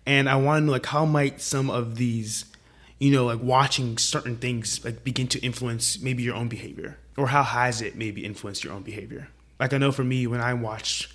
And 0.05 0.27
i 0.27 0.35
want 0.35 0.61
to 0.61 0.65
know 0.65 0.71
like 0.71 0.87
how 0.87 1.05
might 1.05 1.41
some 1.41 1.69
of 1.69 1.95
these 1.97 2.45
you 3.01 3.09
know, 3.09 3.25
like 3.25 3.41
watching 3.41 3.97
certain 3.97 4.37
things 4.37 4.85
like 4.85 5.03
begin 5.03 5.27
to 5.29 5.39
influence 5.39 5.99
maybe 5.99 6.21
your 6.21 6.35
own 6.35 6.47
behavior? 6.47 6.99
Or 7.17 7.27
how 7.27 7.41
has 7.41 7.81
it 7.81 7.95
maybe 7.95 8.23
influenced 8.23 8.63
your 8.63 8.73
own 8.73 8.83
behavior? 8.83 9.27
Like 9.59 9.73
I 9.73 9.79
know 9.79 9.91
for 9.91 10.03
me 10.03 10.27
when 10.27 10.39
I 10.39 10.53
watch 10.53 11.09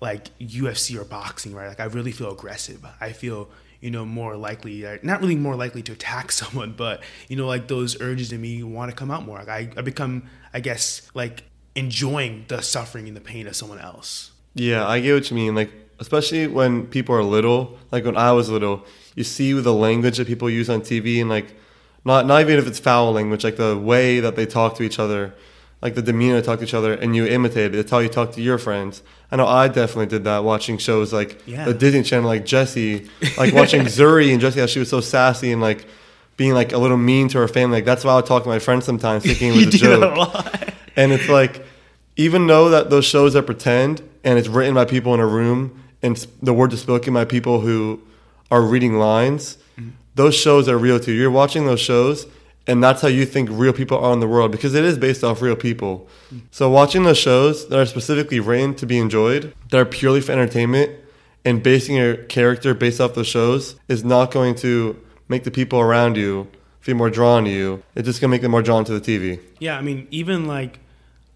like 0.00 0.36
UFC 0.38 0.98
or 0.98 1.04
boxing, 1.04 1.54
right? 1.54 1.68
Like 1.68 1.80
I 1.80 1.84
really 1.84 2.12
feel 2.12 2.32
aggressive. 2.32 2.82
I 2.98 3.12
feel, 3.12 3.50
you 3.82 3.90
know, 3.90 4.06
more 4.06 4.38
likely, 4.38 4.86
uh, 4.86 4.96
not 5.02 5.20
really 5.20 5.36
more 5.36 5.54
likely 5.54 5.82
to 5.82 5.92
attack 5.92 6.32
someone, 6.40 6.72
but 6.72 7.02
you 7.28 7.36
know, 7.36 7.46
like 7.46 7.68
those 7.68 8.00
urges 8.00 8.32
in 8.32 8.40
me 8.40 8.62
want 8.62 8.90
to 8.90 8.96
come 8.96 9.10
out 9.10 9.26
more. 9.26 9.38
Like 9.38 9.48
I, 9.50 9.70
I 9.76 9.82
become, 9.82 10.30
I 10.54 10.60
guess, 10.60 11.10
like 11.12 11.42
enjoying 11.74 12.46
the 12.48 12.62
suffering 12.62 13.06
and 13.06 13.14
the 13.14 13.20
pain 13.20 13.46
of 13.46 13.54
someone 13.54 13.80
else. 13.80 14.30
Yeah, 14.54 14.88
I 14.88 15.00
get 15.00 15.12
what 15.12 15.30
you 15.30 15.36
mean. 15.36 15.54
Like 15.54 15.72
especially 15.98 16.46
when 16.46 16.86
people 16.86 17.14
are 17.14 17.22
little. 17.22 17.78
Like 17.90 18.04
when 18.04 18.16
I 18.16 18.32
was 18.32 18.48
little, 18.48 18.84
you 19.18 19.24
see 19.24 19.52
the 19.52 19.74
language 19.74 20.18
that 20.18 20.28
people 20.28 20.48
use 20.48 20.70
on 20.70 20.80
TV 20.80 21.20
and 21.20 21.28
like 21.28 21.56
not 22.04 22.24
not 22.24 22.40
even 22.40 22.56
if 22.56 22.68
it's 22.68 22.78
foul 22.78 23.12
language, 23.12 23.42
like 23.42 23.56
the 23.56 23.76
way 23.76 24.20
that 24.20 24.36
they 24.36 24.46
talk 24.46 24.76
to 24.76 24.84
each 24.84 25.00
other, 25.00 25.34
like 25.82 25.96
the 25.96 26.02
demeanor 26.02 26.40
to 26.40 26.46
talk 26.46 26.60
to 26.60 26.64
each 26.64 26.72
other, 26.72 26.92
and 26.92 27.16
you 27.16 27.26
imitate 27.26 27.74
it. 27.74 27.78
It's 27.80 27.90
how 27.90 27.98
you 27.98 28.08
talk 28.08 28.30
to 28.34 28.40
your 28.40 28.58
friends. 28.58 29.02
I 29.32 29.36
know 29.36 29.46
I 29.46 29.66
definitely 29.66 30.06
did 30.06 30.22
that 30.24 30.44
watching 30.44 30.78
shows 30.78 31.12
like 31.12 31.42
yeah. 31.46 31.64
the 31.64 31.74
Disney 31.74 32.04
Channel, 32.04 32.28
like 32.28 32.46
Jessie, 32.46 33.10
like 33.36 33.52
watching 33.52 33.82
Zuri 33.96 34.30
and 34.30 34.40
Jessie, 34.40 34.60
how 34.60 34.66
she 34.66 34.78
was 34.78 34.88
so 34.88 35.00
sassy 35.00 35.50
and 35.50 35.60
like 35.60 35.84
being 36.36 36.54
like 36.54 36.72
a 36.72 36.78
little 36.78 36.96
mean 36.96 37.28
to 37.30 37.38
her 37.38 37.48
family. 37.48 37.78
Like 37.78 37.84
that's 37.84 38.04
why 38.04 38.12
I 38.12 38.16
would 38.16 38.26
talk 38.26 38.44
to 38.44 38.48
my 38.48 38.60
friends 38.60 38.84
sometimes, 38.84 39.24
thinking 39.24 39.52
it 39.52 39.66
was 39.66 39.66
a 39.74 39.78
joke. 39.78 40.34
A 40.34 40.74
and 40.96 41.10
it's 41.10 41.28
like, 41.28 41.66
even 42.16 42.46
though 42.46 42.68
that 42.68 42.88
those 42.88 43.04
shows 43.04 43.34
are 43.34 43.42
pretend 43.42 44.00
and 44.22 44.38
it's 44.38 44.48
written 44.48 44.74
by 44.74 44.84
people 44.84 45.12
in 45.12 45.18
a 45.18 45.26
room 45.26 45.82
and 46.02 46.24
the 46.40 46.54
words 46.54 46.72
are 46.72 46.78
spoken 46.78 47.12
by 47.12 47.24
people 47.24 47.60
who 47.60 48.00
are 48.50 48.62
reading 48.62 48.98
lines, 48.98 49.58
mm-hmm. 49.78 49.90
those 50.14 50.34
shows 50.34 50.68
are 50.68 50.78
real 50.78 51.00
to 51.00 51.12
you. 51.12 51.20
You're 51.20 51.30
watching 51.30 51.66
those 51.66 51.80
shows, 51.80 52.26
and 52.66 52.82
that's 52.82 53.02
how 53.02 53.08
you 53.08 53.24
think 53.26 53.48
real 53.52 53.72
people 53.72 53.98
are 53.98 54.12
in 54.12 54.20
the 54.20 54.28
world 54.28 54.52
because 54.52 54.74
it 54.74 54.84
is 54.84 54.98
based 54.98 55.24
off 55.24 55.42
real 55.42 55.56
people. 55.56 56.08
Mm-hmm. 56.26 56.46
So 56.50 56.70
watching 56.70 57.02
those 57.04 57.18
shows 57.18 57.68
that 57.68 57.78
are 57.78 57.86
specifically 57.86 58.40
written 58.40 58.74
to 58.76 58.86
be 58.86 58.98
enjoyed, 58.98 59.54
that 59.70 59.78
are 59.78 59.84
purely 59.84 60.20
for 60.20 60.32
entertainment, 60.32 60.92
and 61.44 61.62
basing 61.62 61.96
your 61.96 62.16
character 62.16 62.74
based 62.74 63.00
off 63.00 63.14
those 63.14 63.26
shows 63.26 63.76
is 63.88 64.04
not 64.04 64.30
going 64.30 64.54
to 64.56 65.02
make 65.28 65.44
the 65.44 65.50
people 65.50 65.80
around 65.80 66.16
you 66.16 66.48
feel 66.80 66.96
more 66.96 67.10
drawn 67.10 67.44
to 67.44 67.50
you. 67.50 67.82
It's 67.94 68.06
just 68.06 68.20
gonna 68.20 68.30
make 68.30 68.42
them 68.42 68.50
more 68.50 68.62
drawn 68.62 68.84
to 68.86 68.98
the 68.98 69.00
TV. 69.00 69.40
Yeah, 69.58 69.78
I 69.78 69.82
mean, 69.82 70.08
even 70.10 70.46
like, 70.46 70.80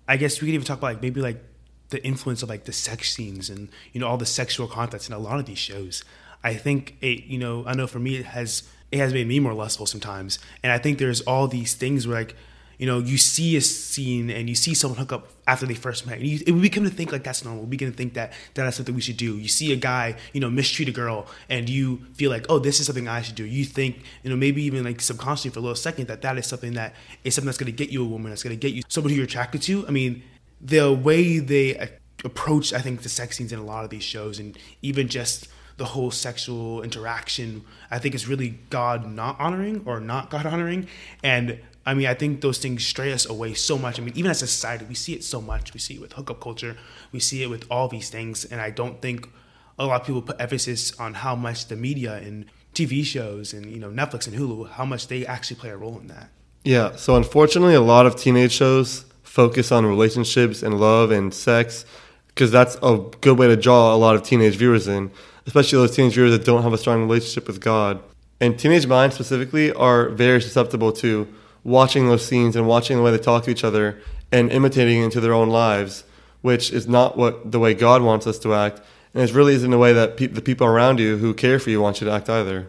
I 0.08 0.16
guess 0.16 0.40
we 0.40 0.48
could 0.48 0.54
even 0.54 0.66
talk 0.66 0.78
about 0.78 0.94
like 0.94 1.02
maybe 1.02 1.20
like 1.20 1.42
the 1.90 2.02
influence 2.04 2.42
of 2.42 2.48
like 2.48 2.64
the 2.64 2.72
sex 2.72 3.12
scenes 3.12 3.50
and 3.50 3.68
you 3.92 4.00
know 4.00 4.08
all 4.08 4.16
the 4.16 4.26
sexual 4.26 4.66
contents 4.66 5.08
in 5.08 5.14
a 5.14 5.18
lot 5.18 5.38
of 5.38 5.46
these 5.46 5.58
shows. 5.58 6.04
I 6.44 6.54
think 6.54 6.96
it, 7.00 7.24
you 7.24 7.38
know, 7.38 7.64
I 7.66 7.74
know 7.74 7.86
for 7.86 7.98
me 7.98 8.16
it 8.16 8.26
has 8.26 8.62
it 8.90 8.98
has 8.98 9.12
made 9.12 9.26
me 9.26 9.40
more 9.40 9.54
lustful 9.54 9.86
sometimes, 9.86 10.38
and 10.62 10.72
I 10.72 10.78
think 10.78 10.98
there's 10.98 11.20
all 11.22 11.48
these 11.48 11.74
things 11.74 12.06
where 12.06 12.18
like 12.18 12.36
you 12.82 12.88
know, 12.88 12.98
you 12.98 13.16
see 13.16 13.56
a 13.56 13.60
scene 13.60 14.28
and 14.28 14.48
you 14.48 14.56
see 14.56 14.74
someone 14.74 14.98
hook 14.98 15.12
up 15.12 15.28
after 15.46 15.66
they 15.66 15.74
first 15.74 16.04
met. 16.04 16.18
And 16.18 16.26
you, 16.26 16.52
we 16.52 16.62
begin 16.62 16.82
to 16.82 16.90
think 16.90 17.12
like 17.12 17.22
that's 17.22 17.44
normal. 17.44 17.62
We 17.62 17.70
begin 17.70 17.92
to 17.92 17.96
think 17.96 18.14
that, 18.14 18.32
that 18.54 18.64
that's 18.64 18.76
something 18.76 18.92
we 18.92 19.00
should 19.00 19.16
do. 19.16 19.38
You 19.38 19.46
see 19.46 19.72
a 19.72 19.76
guy, 19.76 20.16
you 20.32 20.40
know, 20.40 20.50
mistreat 20.50 20.88
a 20.88 20.90
girl 20.90 21.28
and 21.48 21.68
you 21.68 21.98
feel 22.14 22.28
like, 22.28 22.46
oh, 22.48 22.58
this 22.58 22.80
is 22.80 22.86
something 22.86 23.06
I 23.06 23.22
should 23.22 23.36
do. 23.36 23.44
You 23.44 23.64
think, 23.64 24.02
you 24.24 24.30
know, 24.30 24.36
maybe 24.36 24.64
even 24.64 24.82
like 24.82 25.00
subconsciously 25.00 25.52
for 25.52 25.60
a 25.60 25.62
little 25.62 25.76
second 25.76 26.08
that 26.08 26.22
that 26.22 26.36
is 26.38 26.46
something 26.46 26.72
that 26.72 26.94
is 27.22 27.36
something 27.36 27.46
that's 27.46 27.56
going 27.56 27.70
to 27.70 27.76
get 27.76 27.90
you 27.90 28.02
a 28.02 28.08
woman, 28.08 28.30
that's 28.30 28.42
going 28.42 28.58
to 28.58 28.60
get 28.60 28.74
you 28.74 28.82
somebody 28.88 29.14
you're 29.14 29.26
attracted 29.26 29.62
to. 29.62 29.86
I 29.86 29.92
mean, 29.92 30.24
the 30.60 30.92
way 30.92 31.38
they 31.38 31.78
uh, 31.78 31.86
approach, 32.24 32.72
I 32.72 32.80
think, 32.80 33.02
the 33.02 33.08
sex 33.08 33.36
scenes 33.36 33.52
in 33.52 33.60
a 33.60 33.64
lot 33.64 33.84
of 33.84 33.90
these 33.90 34.02
shows 34.02 34.40
and 34.40 34.58
even 34.82 35.06
just 35.06 35.46
the 35.82 35.88
whole 35.88 36.12
sexual 36.12 36.80
interaction, 36.82 37.64
I 37.90 37.98
think 37.98 38.14
is 38.14 38.28
really 38.28 38.50
God 38.70 39.04
not 39.04 39.34
honoring 39.40 39.82
or 39.84 39.98
not 39.98 40.30
God 40.30 40.46
honoring. 40.46 40.86
And 41.24 41.58
I 41.84 41.94
mean, 41.94 42.06
I 42.06 42.14
think 42.14 42.40
those 42.40 42.58
things 42.58 42.86
stray 42.86 43.12
us 43.12 43.26
away 43.26 43.54
so 43.54 43.76
much. 43.76 43.98
I 43.98 44.02
mean, 44.04 44.16
even 44.16 44.30
as 44.30 44.42
a 44.42 44.46
society, 44.46 44.84
we 44.88 44.94
see 44.94 45.12
it 45.12 45.24
so 45.24 45.40
much. 45.40 45.74
We 45.74 45.80
see 45.80 45.94
it 45.94 46.00
with 46.00 46.12
hookup 46.12 46.40
culture. 46.40 46.76
We 47.10 47.18
see 47.18 47.42
it 47.42 47.50
with 47.50 47.66
all 47.68 47.88
these 47.88 48.10
things. 48.10 48.44
And 48.44 48.60
I 48.60 48.70
don't 48.70 49.02
think 49.02 49.28
a 49.76 49.86
lot 49.86 50.00
of 50.00 50.06
people 50.06 50.22
put 50.22 50.40
emphasis 50.40 50.96
on 51.00 51.14
how 51.14 51.34
much 51.34 51.66
the 51.66 51.74
media 51.74 52.14
and 52.14 52.44
TV 52.74 53.04
shows 53.04 53.52
and, 53.52 53.66
you 53.66 53.80
know, 53.80 53.90
Netflix 53.90 54.28
and 54.28 54.36
Hulu, 54.36 54.70
how 54.70 54.84
much 54.84 55.08
they 55.08 55.26
actually 55.26 55.56
play 55.56 55.70
a 55.70 55.76
role 55.76 55.98
in 55.98 56.06
that. 56.06 56.28
Yeah. 56.62 56.94
So 56.94 57.16
unfortunately, 57.16 57.74
a 57.74 57.80
lot 57.80 58.06
of 58.06 58.14
teenage 58.14 58.52
shows 58.52 59.04
focus 59.24 59.72
on 59.72 59.84
relationships 59.84 60.62
and 60.62 60.78
love 60.78 61.10
and 61.10 61.34
sex 61.34 61.84
because 62.28 62.52
that's 62.52 62.76
a 62.84 62.98
good 63.20 63.36
way 63.36 63.48
to 63.48 63.56
draw 63.56 63.92
a 63.92 63.96
lot 63.96 64.14
of 64.14 64.22
teenage 64.22 64.54
viewers 64.54 64.86
in, 64.86 65.10
especially 65.46 65.78
those 65.78 65.96
teenage 65.96 66.14
viewers 66.14 66.32
that 66.32 66.44
don't 66.44 66.62
have 66.62 66.72
a 66.72 66.78
strong 66.78 67.02
relationship 67.02 67.46
with 67.46 67.60
God. 67.60 68.02
And 68.40 68.58
teenage 68.58 68.86
minds 68.86 69.14
specifically 69.14 69.72
are 69.72 70.08
very 70.08 70.40
susceptible 70.40 70.92
to 70.94 71.28
watching 71.64 72.08
those 72.08 72.26
scenes 72.26 72.56
and 72.56 72.66
watching 72.66 72.96
the 72.96 73.02
way 73.02 73.10
they 73.10 73.18
talk 73.18 73.44
to 73.44 73.50
each 73.50 73.64
other 73.64 74.00
and 74.32 74.50
imitating 74.50 75.02
into 75.02 75.20
their 75.20 75.32
own 75.32 75.48
lives, 75.48 76.04
which 76.40 76.72
is 76.72 76.88
not 76.88 77.16
what 77.16 77.52
the 77.52 77.60
way 77.60 77.74
God 77.74 78.02
wants 78.02 78.26
us 78.26 78.38
to 78.40 78.54
act, 78.54 78.80
and 79.14 79.22
it 79.22 79.34
really 79.34 79.54
isn't 79.54 79.70
the 79.70 79.78
way 79.78 79.92
that 79.92 80.16
pe- 80.16 80.26
the 80.26 80.40
people 80.40 80.66
around 80.66 80.98
you 80.98 81.18
who 81.18 81.34
care 81.34 81.58
for 81.58 81.70
you 81.70 81.80
want 81.80 82.00
you 82.00 82.06
to 82.06 82.12
act 82.12 82.28
either 82.28 82.68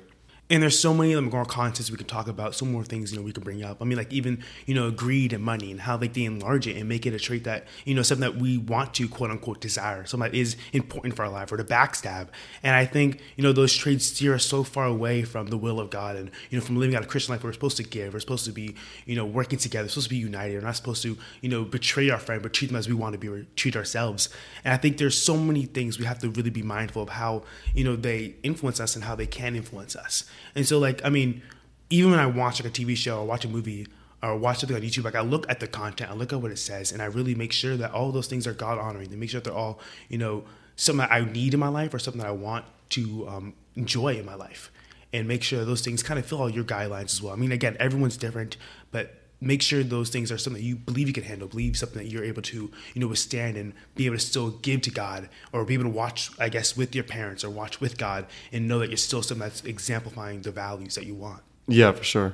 and 0.54 0.62
there's 0.62 0.78
so 0.78 0.94
many 0.94 1.13
of 1.13 1.16
them 1.16 1.32
more 1.32 1.46
contents 1.46 1.89
we 1.89 1.98
can 1.98 2.06
talk 2.06 2.28
about, 2.28 2.54
so 2.54 2.63
more 2.63 2.84
things 2.84 3.12
you 3.12 3.18
know 3.18 3.24
we 3.24 3.32
can 3.32 3.44
bring 3.44 3.63
up. 3.63 3.82
I 3.82 3.86
mean, 3.86 3.98
like 3.98 4.13
even 4.13 4.44
you 4.68 4.76
know 4.76 4.92
greed 4.92 5.34
and 5.34 5.44
money 5.44 5.72
and 5.72 5.82
how 5.82 5.98
like 5.98 6.13
they 6.13 6.26
enlarge 6.26 6.68
it 6.68 6.78
and 6.78 6.88
make 6.88 7.08
it 7.08 7.13
a 7.16 7.18
trait 7.18 7.46
that 7.46 7.66
you 7.86 7.96
know 7.96 8.04
something 8.04 8.22
that 8.22 8.39
we 8.39 8.60
want 8.60 8.94
to 8.94 9.10
quote 9.10 9.32
unquote 9.32 9.62
desire, 9.62 10.06
something 10.06 10.32
that 10.32 10.38
is 10.38 10.56
important 10.72 11.16
for 11.16 11.26
our 11.26 11.32
life, 11.32 11.52
or 11.52 11.58
to 11.58 11.63
backstab. 11.63 12.28
And 12.62 12.76
I 12.76 12.86
think 12.86 13.20
you 13.36 13.44
know 13.44 13.52
those 13.52 13.76
traits 13.76 14.06
steer 14.06 14.36
us 14.36 14.46
so 14.46 14.63
far 14.63 14.86
away 14.86 15.24
from 15.24 15.48
the 15.48 15.58
will 15.58 15.80
of 15.80 15.89
God 15.89 16.16
and 16.16 16.30
you 16.52 16.60
know 16.60 16.63
from 16.63 16.78
living 16.78 16.96
out 16.96 17.04
a 17.04 17.08
Christian 17.08 17.34
life. 17.34 17.42
Where 17.42 17.50
we're 17.50 17.54
supposed 17.54 17.78
to 17.78 17.84
give, 17.84 18.13
we're 18.13 18.20
supposed 18.20 18.46
to 18.46 18.52
be 18.52 18.76
you 19.08 19.16
know 19.16 19.26
working 19.26 19.58
together, 19.58 19.89
supposed 19.89 20.10
to 20.10 20.12
be 20.12 20.18
united. 20.18 20.54
We're 20.54 20.68
not 20.68 20.76
supposed 20.76 21.02
to 21.02 21.18
you 21.42 21.50
know 21.50 21.63
betray 21.63 22.12
our 22.12 22.20
friend, 22.20 22.44
but 22.44 22.54
treat 22.54 22.68
them 22.68 22.76
as 22.76 22.88
we 22.88 22.94
want 22.94 23.13
to 23.13 23.18
be 23.18 23.48
treat 23.56 23.76
ourselves. 23.76 24.30
And 24.63 24.72
I 24.72 24.78
think 24.78 25.00
there's 25.00 25.20
so 25.20 25.36
many 25.36 25.66
things 25.66 25.98
we 25.98 26.06
have 26.06 26.20
to 26.20 26.30
really 26.30 26.52
be 26.52 26.62
mindful 26.62 27.02
of 27.02 27.10
how 27.10 27.42
you 27.74 27.84
know 27.84 27.96
they 27.96 28.36
influence 28.44 28.80
us 28.80 28.94
and 28.94 29.04
how 29.06 29.16
they 29.16 29.26
can 29.26 29.56
influence 29.56 29.96
us. 29.96 30.26
And 30.56 30.66
so 30.66 30.80
like 30.80 31.04
I 31.06 31.10
mean, 31.10 31.42
even 31.90 32.12
when 32.12 32.20
I 32.20 32.26
watch 32.26 32.62
like 32.62 32.72
a 32.72 32.74
TV 32.74 32.96
show 32.96 33.20
or 33.20 33.26
watch 33.26 33.46
a 33.46 33.48
movie 33.48 33.88
or 34.22 34.38
watch 34.38 34.60
something 34.60 34.76
on 34.76 34.82
YouTube, 34.82 35.04
like 35.04 35.16
I 35.16 35.22
look 35.22 35.50
at 35.50 35.60
the 35.60 35.68
content, 35.68 36.10
I 36.10 36.14
look 36.14 36.34
at 36.34 36.42
what 36.42 36.52
it 36.52 36.58
says, 36.58 36.92
and 36.92 37.02
I 37.02 37.06
really 37.06 37.36
make 37.36 37.52
sure 37.52 37.76
that 37.78 37.92
all 37.92 38.12
those 38.12 38.28
things 38.28 38.48
are 38.48 38.54
God 38.54 38.80
honoring. 38.80 39.10
They 39.10 39.16
make 39.16 39.30
sure 39.30 39.42
that 39.42 39.50
they're 39.50 39.58
all, 39.58 39.80
you 40.10 40.18
know, 40.18 40.46
something 40.76 41.00
that 41.00 41.12
I 41.12 41.24
need 41.24 41.54
in 41.54 41.60
my 41.60 41.68
life 41.68 41.94
or 41.94 42.00
something 42.00 42.22
that 42.22 42.28
I 42.28 42.32
want 42.32 42.66
to 42.90 43.28
um, 43.28 43.54
enjoy 43.76 44.16
in 44.16 44.26
my 44.26 44.36
life, 44.36 44.72
and 45.12 45.28
make 45.28 45.44
sure 45.44 45.66
those 45.66 45.82
things 45.82 46.02
kind 46.04 46.20
of 46.20 46.26
fill 46.26 46.42
all 46.42 46.50
your 46.50 46.64
guidelines 46.64 47.06
as 47.06 47.22
well. 47.22 47.34
I 47.34 47.36
mean, 47.36 47.52
again, 47.52 47.76
everyone's 47.80 48.18
different, 48.18 48.58
but 48.92 49.23
make 49.44 49.62
sure 49.62 49.84
those 49.84 50.10
things 50.10 50.32
are 50.32 50.38
something 50.38 50.62
that 50.62 50.68
you 50.68 50.76
believe 50.76 51.08
you 51.08 51.14
can 51.14 51.24
handle, 51.24 51.48
believe 51.48 51.78
something 51.78 52.00
that 52.00 52.10
you're 52.10 52.24
able 52.24 52.42
to, 52.44 52.72
you 52.94 53.02
know, 53.02 53.08
withstand 53.08 53.58
and 53.58 53.74
be 53.96 54.06
able 54.06 54.16
to 54.16 54.22
still 54.22 54.52
give 54.52 54.82
to 54.82 54.92
God 54.92 55.30
or 55.52 55.66
be 55.66 55.74
able 55.74 55.84
to 55.84 55.90
watch, 55.90 56.32
I 56.40 56.50
guess, 56.50 56.76
with 56.76 56.96
your 56.96 57.04
parents 57.04 57.44
or 57.44 57.50
watch 57.50 57.80
with 57.80 57.98
God 57.98 58.26
and 58.52 58.68
know 58.68 58.80
that 58.80 58.90
you're 58.90 58.98
still 58.98 59.22
something 59.22 59.48
that's 59.48 59.64
exemplifying 59.64 60.42
the 60.42 60.52
values 60.52 60.96
that 60.96 61.06
you 61.06 61.16
want. 61.16 61.42
Yeah, 61.68 61.92
for 61.92 62.04
sure. 62.04 62.34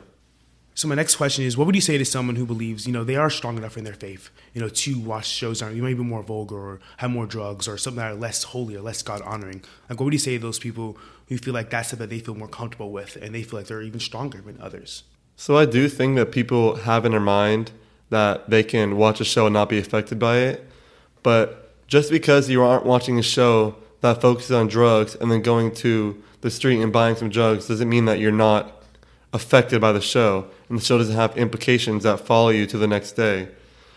So 0.79 0.87
my 0.87 0.95
next 0.95 1.17
question 1.17 1.43
is, 1.43 1.57
what 1.57 1.65
would 1.65 1.75
you 1.75 1.81
say 1.81 1.97
to 1.97 2.05
someone 2.05 2.37
who 2.37 2.45
believes, 2.45 2.87
you 2.87 2.93
know, 2.93 3.03
they 3.03 3.17
are 3.17 3.29
strong 3.29 3.57
enough 3.57 3.77
in 3.77 3.83
their 3.83 3.93
faith, 3.93 4.29
you 4.53 4.61
know, 4.61 4.69
to 4.69 4.99
watch 4.99 5.27
shows 5.27 5.59
that 5.59 5.73
are 5.73 5.75
maybe 5.75 6.03
more 6.03 6.23
vulgar 6.23 6.55
or 6.55 6.79
have 6.97 7.11
more 7.11 7.25
drugs 7.25 7.67
or 7.67 7.77
something 7.77 7.97
that 7.97 8.11
are 8.13 8.15
less 8.15 8.43
holy 8.43 8.77
or 8.77 8.81
less 8.81 9.01
God 9.01 9.21
honoring? 9.23 9.61
Like, 9.89 9.99
what 9.99 10.05
would 10.05 10.13
you 10.13 10.19
say 10.19 10.37
to 10.37 10.41
those 10.41 10.57
people 10.57 10.97
who 11.27 11.37
feel 11.37 11.53
like 11.53 11.69
that's 11.69 11.89
something 11.89 12.07
they 12.07 12.19
feel 12.19 12.35
more 12.35 12.47
comfortable 12.47 12.93
with 12.93 13.17
and 13.17 13.35
they 13.35 13.43
feel 13.43 13.59
like 13.59 13.67
they're 13.67 13.81
even 13.81 13.99
stronger 13.99 14.39
than 14.39 14.61
others? 14.61 15.03
So 15.39 15.55
I 15.55 15.63
do 15.63 15.87
think 15.87 16.17
that 16.17 16.33
people 16.33 16.75
have 16.75 17.05
in 17.05 17.11
their 17.11 17.21
mind 17.21 17.71
that 18.09 18.49
they 18.49 18.61
can 18.61 18.97
watch 18.97 19.21
a 19.21 19.23
show 19.23 19.45
and 19.45 19.53
not 19.53 19.69
be 19.69 19.79
affected 19.79 20.19
by 20.19 20.39
it. 20.39 20.69
But 21.23 21.87
just 21.87 22.11
because 22.11 22.49
you 22.49 22.61
aren't 22.61 22.85
watching 22.85 23.17
a 23.17 23.23
show 23.23 23.77
that 24.01 24.19
focuses 24.19 24.51
on 24.51 24.67
drugs 24.67 25.15
and 25.15 25.31
then 25.31 25.41
going 25.41 25.73
to 25.75 26.21
the 26.41 26.51
street 26.51 26.81
and 26.81 26.91
buying 26.91 27.15
some 27.15 27.29
drugs 27.29 27.69
doesn't 27.69 27.87
mean 27.87 28.03
that 28.03 28.19
you're 28.19 28.33
not 28.33 28.83
affected 29.31 29.79
by 29.79 29.93
the 29.93 30.01
show 30.01 30.45
and 30.67 30.77
the 30.77 30.83
show 30.83 30.97
doesn't 30.97 31.15
have 31.15 31.37
implications 31.37 32.03
that 32.03 32.19
follow 32.19 32.49
you 32.49 32.67
to 32.67 32.77
the 32.77 32.85
next 32.85 33.13
day. 33.13 33.47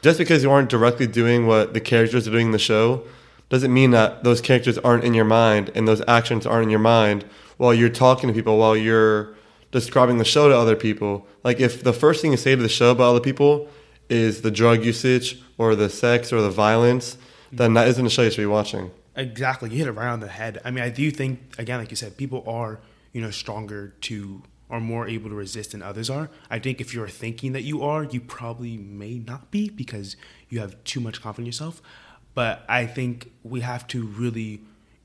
Just 0.00 0.18
because 0.18 0.44
you 0.44 0.50
aren't 0.52 0.68
directly 0.70 1.08
doing 1.08 1.48
what 1.48 1.74
the 1.74 1.80
characters 1.80 2.28
are 2.28 2.30
doing 2.30 2.46
in 2.46 2.52
the 2.52 2.58
show 2.60 3.02
doesn't 3.48 3.74
mean 3.74 3.90
that 3.90 4.22
those 4.22 4.40
characters 4.40 4.78
aren't 4.78 5.02
in 5.02 5.12
your 5.12 5.24
mind 5.24 5.72
and 5.74 5.88
those 5.88 6.02
actions 6.06 6.46
aren't 6.46 6.66
in 6.66 6.70
your 6.70 6.78
mind 6.78 7.24
while 7.56 7.74
you're 7.74 7.88
talking 7.88 8.28
to 8.28 8.32
people, 8.32 8.58
while 8.58 8.76
you're 8.76 9.34
describing 9.72 10.18
the 10.18 10.24
show 10.24 10.48
to 10.48 10.56
other 10.56 10.76
people. 10.76 11.26
Like 11.42 11.58
if 11.58 11.82
the 11.82 11.92
first 11.92 12.22
thing 12.22 12.30
you 12.30 12.36
say 12.36 12.54
to 12.54 12.62
the 12.62 12.68
show 12.68 12.92
about 12.92 13.10
other 13.10 13.20
people 13.20 13.68
is 14.08 14.42
the 14.42 14.50
drug 14.50 14.84
usage 14.84 15.42
or 15.58 15.74
the 15.74 15.88
sex 15.88 16.32
or 16.32 16.40
the 16.40 16.50
violence, 16.50 17.18
then 17.50 17.74
that 17.74 17.88
isn't 17.88 18.06
a 18.06 18.10
show 18.10 18.22
you 18.22 18.30
should 18.30 18.42
be 18.42 18.46
watching. 18.46 18.90
Exactly, 19.16 19.70
you 19.70 19.78
hit 19.78 19.88
it 19.88 19.92
right 19.92 20.08
on 20.08 20.20
the 20.20 20.28
head. 20.28 20.60
I 20.64 20.70
mean, 20.70 20.84
I 20.84 20.90
do 20.90 21.10
think 21.10 21.58
again, 21.58 21.80
like 21.80 21.90
you 21.90 21.96
said, 21.96 22.16
people 22.16 22.44
are 22.46 22.80
you 23.12 23.20
know 23.20 23.30
stronger 23.30 23.94
to 24.02 24.42
are 24.70 24.80
more 24.80 25.06
able 25.06 25.28
to 25.28 25.36
resist 25.36 25.72
than 25.72 25.82
others 25.82 26.08
are. 26.08 26.30
I 26.50 26.58
think 26.58 26.80
if 26.80 26.94
you're 26.94 27.08
thinking 27.08 27.52
that 27.52 27.62
you 27.62 27.82
are, 27.82 28.04
you 28.04 28.20
probably 28.20 28.78
may 28.78 29.18
not 29.18 29.50
be 29.50 29.68
because 29.68 30.16
you 30.48 30.60
have 30.60 30.82
too 30.84 30.98
much 30.98 31.20
confidence 31.20 31.44
in 31.44 31.46
yourself. 31.46 31.82
But 32.32 32.64
I 32.70 32.86
think 32.86 33.30
we 33.42 33.60
have 33.60 33.86
to 33.88 34.06
really, 34.06 34.62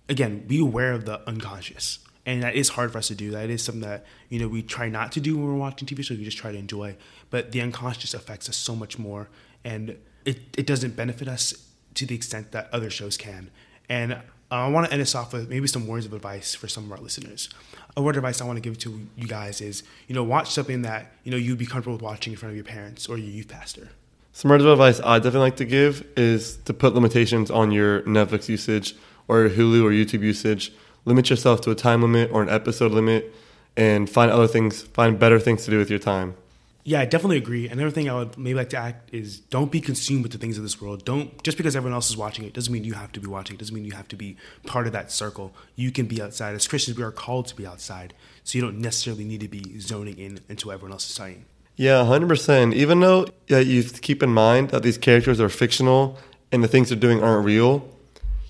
again, 0.07 0.47
be 0.47 0.59
aware 0.59 0.93
of 0.93 1.03
the 1.03 1.19
unconscious 1.27 1.99
and 2.27 2.43
that 2.43 2.55
is 2.55 2.69
hard 2.69 2.91
for 2.91 2.97
us 2.97 3.07
to 3.07 3.15
do. 3.15 3.31
That 3.31 3.49
is 3.49 3.63
something 3.63 3.89
that 3.89 4.05
you 4.29 4.37
know 4.37 4.47
we 4.49 4.61
try 4.61 4.89
not 4.89 5.13
to 5.13 5.21
do 5.21 5.37
when 5.37 5.47
we're 5.47 5.55
watching 5.55 5.87
TV 5.87 6.03
shows. 6.03 6.19
We 6.19 6.25
just 6.25 6.37
try 6.37 6.51
to 6.51 6.57
enjoy, 6.57 6.97
but 7.31 7.53
the 7.53 7.61
unconscious 7.61 8.13
affects 8.13 8.49
us 8.49 8.57
so 8.57 8.75
much 8.75 8.99
more, 8.99 9.29
and 9.63 9.97
it 10.25 10.39
it 10.57 10.67
doesn't 10.67 10.95
benefit 10.95 11.27
us 11.27 11.55
to 11.95 12.05
the 12.05 12.13
extent 12.13 12.51
that 12.51 12.69
other 12.71 12.91
shows 12.91 13.17
can. 13.17 13.49
And 13.89 14.13
uh, 14.13 14.19
I 14.51 14.67
want 14.67 14.85
to 14.87 14.93
end 14.93 15.01
us 15.01 15.15
off 15.15 15.33
with 15.33 15.49
maybe 15.49 15.67
some 15.67 15.87
words 15.87 16.05
of 16.05 16.13
advice 16.13 16.53
for 16.53 16.67
some 16.67 16.83
of 16.83 16.91
our 16.91 16.99
listeners. 16.99 17.49
A 17.95 18.01
word 18.01 18.15
of 18.15 18.17
advice 18.17 18.41
I 18.41 18.45
want 18.45 18.57
to 18.57 18.61
give 18.61 18.77
to 18.79 19.07
you 19.15 19.27
guys 19.27 19.61
is, 19.61 19.83
you 20.07 20.13
know, 20.13 20.23
watch 20.23 20.51
something 20.51 20.81
that 20.83 21.13
you 21.23 21.31
know 21.31 21.37
you'd 21.37 21.57
be 21.57 21.65
comfortable 21.65 21.93
with 21.93 22.03
watching 22.03 22.33
in 22.33 22.37
front 22.37 22.51
of 22.51 22.57
your 22.57 22.65
parents 22.65 23.07
or 23.07 23.17
your 23.17 23.29
youth 23.31 23.47
pastor. 23.47 23.89
Some 24.33 24.51
words 24.51 24.65
of 24.65 24.69
advice 24.69 24.99
I 24.99 25.17
definitely 25.17 25.39
like 25.39 25.55
to 25.55 25.65
give 25.65 26.05
is 26.17 26.57
to 26.65 26.73
put 26.73 26.93
limitations 26.93 27.49
on 27.49 27.71
your 27.71 28.01
Netflix 28.01 28.49
usage 28.49 28.95
or 29.29 29.49
Hulu 29.49 29.83
or 29.83 29.91
YouTube 29.91 30.21
usage 30.21 30.73
limit 31.07 31.29
yourself 31.29 31.61
to 31.61 31.71
a 31.71 31.75
time 31.75 32.01
limit 32.01 32.29
or 32.31 32.43
an 32.43 32.49
episode 32.49 32.91
limit 32.91 33.33
and 33.75 34.09
find 34.09 34.29
other 34.29 34.47
things, 34.47 34.81
find 34.81 35.17
better 35.17 35.39
things 35.39 35.65
to 35.65 35.71
do 35.71 35.77
with 35.77 35.89
your 35.89 35.99
time. 35.99 36.35
Yeah, 36.83 37.01
I 37.01 37.05
definitely 37.05 37.37
agree. 37.37 37.67
Another 37.67 37.91
thing 37.91 38.09
I 38.09 38.13
would 38.13 38.37
maybe 38.37 38.53
like 38.55 38.69
to 38.69 38.77
act 38.77 39.13
is 39.13 39.39
don't 39.39 39.71
be 39.71 39.81
consumed 39.81 40.23
with 40.23 40.31
the 40.31 40.37
things 40.37 40.57
of 40.57 40.63
this 40.63 40.81
world. 40.81 41.03
Don't 41.03 41.43
just 41.43 41.57
because 41.57 41.75
everyone 41.75 41.93
else 41.93 42.09
is 42.09 42.15
watching 42.15 42.45
it 42.45 42.53
doesn't 42.53 42.71
mean 42.71 42.85
you 42.85 42.93
have 42.93 43.11
to 43.11 43.19
be 43.19 43.27
watching. 43.27 43.55
It 43.55 43.59
doesn't 43.59 43.75
mean 43.75 43.83
you 43.83 43.91
have 43.91 44.07
to 44.09 44.15
be 44.15 44.37
part 44.65 44.87
of 44.87 44.93
that 44.93 45.11
circle. 45.11 45.53
You 45.75 45.91
can 45.91 46.05
be 46.05 46.21
outside. 46.21 46.55
As 46.55 46.65
Christians, 46.65 46.97
we 46.97 47.03
are 47.03 47.11
called 47.11 47.47
to 47.47 47.55
be 47.55 47.67
outside, 47.67 48.13
so 48.45 48.57
you 48.57 48.61
don't 48.61 48.79
necessarily 48.79 49.25
need 49.25 49.41
to 49.41 49.49
be 49.49 49.79
zoning 49.79 50.17
in 50.17 50.39
into 50.47 50.67
what 50.67 50.75
everyone 50.75 50.93
else 50.93 51.09
is 51.09 51.15
saying. 51.15 51.43
Yeah, 51.75 52.05
hundred 52.05 52.29
percent. 52.29 52.73
Even 52.73 53.01
though 53.01 53.27
yeah, 53.47 53.59
you 53.59 53.83
keep 53.83 54.23
in 54.23 54.33
mind 54.33 54.69
that 54.69 54.81
these 54.81 54.97
characters 54.97 55.41
are 55.41 55.49
fictional 55.49 56.17
and 56.53 56.63
the 56.63 56.69
things 56.69 56.87
they're 56.87 56.97
doing 56.97 57.21
aren't 57.21 57.45
real, 57.45 57.85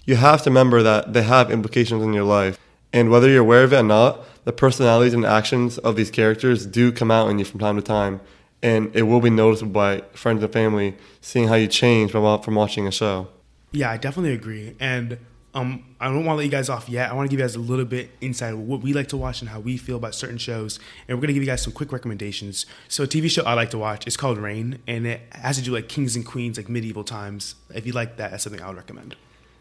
you 0.08 0.16
have 0.16 0.42
to 0.42 0.50
remember 0.50 0.82
that 0.82 1.14
they 1.14 1.22
have 1.22 1.52
implications 1.52 2.02
in 2.02 2.14
your 2.14 2.24
life. 2.24 2.58
And 2.94 3.12
whether 3.12 3.30
you're 3.30 3.42
aware 3.42 3.64
of 3.64 3.74
it 3.74 3.78
or 3.78 3.84
not, 3.84 4.24
the 4.46 4.54
personalities 4.54 5.14
and 5.14 5.26
actions 5.26 5.78
of 5.80 5.98
these 5.98 6.10
characters 6.10 6.66
do 6.66 6.92
come 6.92 7.12
out 7.12 7.30
in 7.30 7.38
you 7.38 7.46
from 7.46 7.60
time 7.60 7.76
to 7.76 7.82
time. 7.82 8.22
And 8.64 8.96
it 8.96 9.04
will 9.04 9.20
be 9.20 9.30
noticeable 9.30 9.74
by 9.74 10.02
friends 10.14 10.42
and 10.42 10.52
family 10.52 10.96
seeing 11.20 11.50
how 11.50 11.56
you 11.56 11.68
change 11.68 12.12
from, 12.12 12.42
from 12.42 12.56
watching 12.56 12.88
a 12.88 12.92
show. 12.92 13.28
Yeah, 13.74 13.92
I 13.92 13.98
definitely 13.98 14.32
agree. 14.32 14.76
And 14.80 15.20
um, 15.54 15.84
I 16.00 16.06
don't 16.06 16.24
want 16.24 16.36
to 16.36 16.38
let 16.38 16.46
you 16.46 16.52
guys 16.52 16.70
off 16.70 16.88
yet. 16.88 17.12
I 17.12 17.14
want 17.14 17.30
to 17.30 17.30
give 17.30 17.42
you 17.42 17.44
guys 17.46 17.56
a 17.56 17.60
little 17.60 17.84
bit 17.84 18.12
insight 18.22 18.54
of 18.54 18.60
what 18.60 18.82
we 18.82 18.94
like 18.94 19.10
to 19.10 19.18
watch 19.18 19.42
and 19.42 19.50
how 19.50 19.60
we 19.60 19.76
feel 19.76 19.98
about 19.98 20.16
certain 20.16 20.38
shows. 20.38 20.80
And 21.08 21.18
we're 21.18 21.22
going 21.22 21.28
to 21.28 21.34
give 21.34 21.44
you 21.44 21.50
guys 21.50 21.62
some 21.62 21.74
quick 21.74 21.92
recommendations. 21.92 22.66
So, 22.88 23.04
a 23.04 23.08
TV 23.08 23.30
show 23.30 23.44
I 23.44 23.56
like 23.56 23.72
to 23.72 23.78
watch 23.78 24.08
is 24.08 24.16
called 24.16 24.38
Reign, 24.38 24.80
and 24.88 25.06
it 25.06 25.22
has 25.32 25.58
to 25.58 25.64
do 25.64 25.74
like 25.74 25.90
kings 25.90 26.16
and 26.16 26.26
queens, 26.26 26.58
like 26.58 26.70
medieval 26.70 27.04
times. 27.04 27.56
If 27.74 27.86
you 27.86 27.92
like 27.92 28.18
that, 28.18 28.32
that's 28.32 28.44
something 28.44 28.62
I 28.62 28.68
would 28.68 28.78
recommend. 28.78 29.16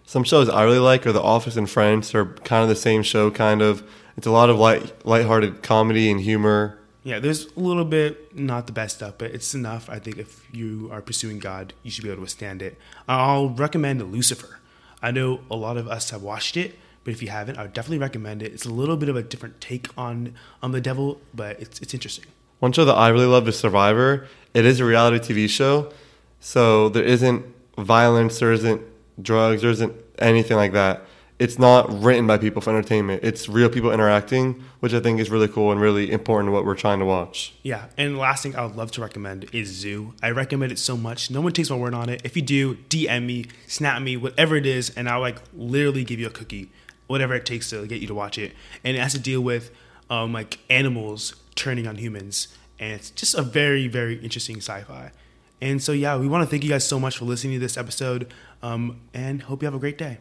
Some 0.08 0.22
shows 0.22 0.48
I 0.48 0.62
really 0.62 0.78
like 0.78 1.04
are 1.04 1.12
The 1.12 1.20
Office 1.20 1.56
and 1.56 1.68
Friends. 1.68 2.12
They're 2.12 2.26
kind 2.26 2.62
of 2.62 2.68
the 2.68 2.76
same 2.76 3.02
show, 3.02 3.28
kind 3.28 3.60
of. 3.60 3.82
It's 4.16 4.26
a 4.26 4.30
lot 4.30 4.48
of 4.48 4.56
light, 4.56 5.04
lighthearted 5.04 5.64
comedy 5.64 6.08
and 6.12 6.20
humor. 6.20 6.78
Yeah, 7.02 7.18
there's 7.18 7.46
a 7.56 7.60
little 7.60 7.84
bit 7.84 8.36
not 8.36 8.68
the 8.68 8.72
best 8.72 8.96
stuff, 8.96 9.14
but 9.18 9.32
it's 9.32 9.52
enough. 9.52 9.90
I 9.90 9.98
think 9.98 10.18
if 10.18 10.46
you 10.54 10.88
are 10.92 11.02
pursuing 11.02 11.40
God, 11.40 11.74
you 11.82 11.90
should 11.90 12.04
be 12.04 12.08
able 12.08 12.18
to 12.18 12.22
withstand 12.22 12.62
it. 12.62 12.78
I'll 13.08 13.48
recommend 13.48 14.00
Lucifer. 14.12 14.60
I 15.02 15.10
know 15.10 15.40
a 15.50 15.56
lot 15.56 15.76
of 15.76 15.88
us 15.88 16.10
have 16.10 16.22
watched 16.22 16.56
it, 16.56 16.78
but 17.02 17.12
if 17.12 17.20
you 17.20 17.28
haven't, 17.28 17.58
I 17.58 17.62
would 17.62 17.72
definitely 17.72 17.98
recommend 17.98 18.42
it. 18.42 18.52
It's 18.52 18.64
a 18.64 18.72
little 18.72 18.96
bit 18.96 19.08
of 19.08 19.16
a 19.16 19.22
different 19.22 19.60
take 19.60 19.88
on 19.98 20.34
on 20.62 20.70
the 20.70 20.80
devil, 20.80 21.20
but 21.34 21.60
it's 21.60 21.80
it's 21.80 21.94
interesting. 21.94 22.26
One 22.60 22.70
show 22.70 22.84
that 22.84 22.94
I 22.94 23.08
really 23.08 23.26
love 23.26 23.48
is 23.48 23.58
Survivor. 23.58 24.28
It 24.54 24.64
is 24.64 24.78
a 24.78 24.84
reality 24.84 25.18
TV 25.18 25.48
show, 25.48 25.92
so 26.38 26.88
there 26.88 27.04
isn't 27.04 27.44
violence, 27.76 28.38
there 28.38 28.52
isn't 28.52 28.82
drugs, 29.20 29.62
there 29.62 29.70
isn't 29.70 29.94
anything 30.18 30.56
like 30.56 30.72
that. 30.72 31.02
It's 31.38 31.58
not 31.58 31.92
written 32.02 32.26
by 32.26 32.38
people 32.38 32.62
for 32.62 32.70
entertainment. 32.70 33.22
It's 33.22 33.46
real 33.46 33.68
people 33.68 33.92
interacting, 33.92 34.64
which 34.80 34.94
I 34.94 35.00
think 35.00 35.20
is 35.20 35.28
really 35.30 35.48
cool 35.48 35.70
and 35.70 35.78
really 35.78 36.10
important 36.10 36.48
to 36.48 36.52
what 36.52 36.64
we're 36.64 36.74
trying 36.74 36.98
to 37.00 37.04
watch. 37.04 37.54
Yeah, 37.62 37.86
and 37.98 38.14
the 38.14 38.18
last 38.18 38.42
thing 38.42 38.56
I 38.56 38.64
would 38.64 38.74
love 38.74 38.90
to 38.92 39.02
recommend 39.02 39.46
is 39.52 39.68
Zoo. 39.68 40.14
I 40.22 40.30
recommend 40.30 40.72
it 40.72 40.78
so 40.78 40.96
much. 40.96 41.30
No 41.30 41.42
one 41.42 41.52
takes 41.52 41.68
my 41.68 41.76
word 41.76 41.92
on 41.92 42.08
it. 42.08 42.22
If 42.24 42.36
you 42.36 42.42
do, 42.42 42.76
DM 42.88 43.26
me, 43.26 43.46
snap 43.66 44.00
me, 44.00 44.16
whatever 44.16 44.56
it 44.56 44.64
is, 44.64 44.96
and 44.96 45.10
I'll 45.10 45.20
like 45.20 45.42
literally 45.54 46.04
give 46.04 46.18
you 46.18 46.26
a 46.26 46.30
cookie, 46.30 46.70
whatever 47.06 47.34
it 47.34 47.44
takes 47.44 47.68
to 47.68 47.86
get 47.86 48.00
you 48.00 48.06
to 48.06 48.14
watch 48.14 48.38
it. 48.38 48.54
And 48.82 48.96
it 48.96 49.00
has 49.00 49.12
to 49.12 49.18
deal 49.18 49.42
with 49.42 49.70
um, 50.08 50.32
like 50.32 50.60
animals 50.70 51.34
turning 51.54 51.86
on 51.86 51.96
humans, 51.96 52.48
and 52.78 52.92
it's 52.92 53.10
just 53.10 53.34
a 53.34 53.42
very 53.42 53.88
very 53.88 54.16
interesting 54.20 54.56
sci-fi. 54.56 55.12
And 55.60 55.82
so 55.82 55.92
yeah, 55.92 56.16
we 56.16 56.28
want 56.28 56.44
to 56.44 56.50
thank 56.50 56.64
you 56.64 56.70
guys 56.70 56.86
so 56.86 57.00
much 57.00 57.18
for 57.18 57.24
listening 57.24 57.54
to 57.54 57.58
this 57.60 57.76
episode, 57.76 58.32
um, 58.62 59.00
and 59.14 59.42
hope 59.42 59.62
you 59.62 59.66
have 59.66 59.74
a 59.74 59.78
great 59.78 59.98
day. 59.98 60.18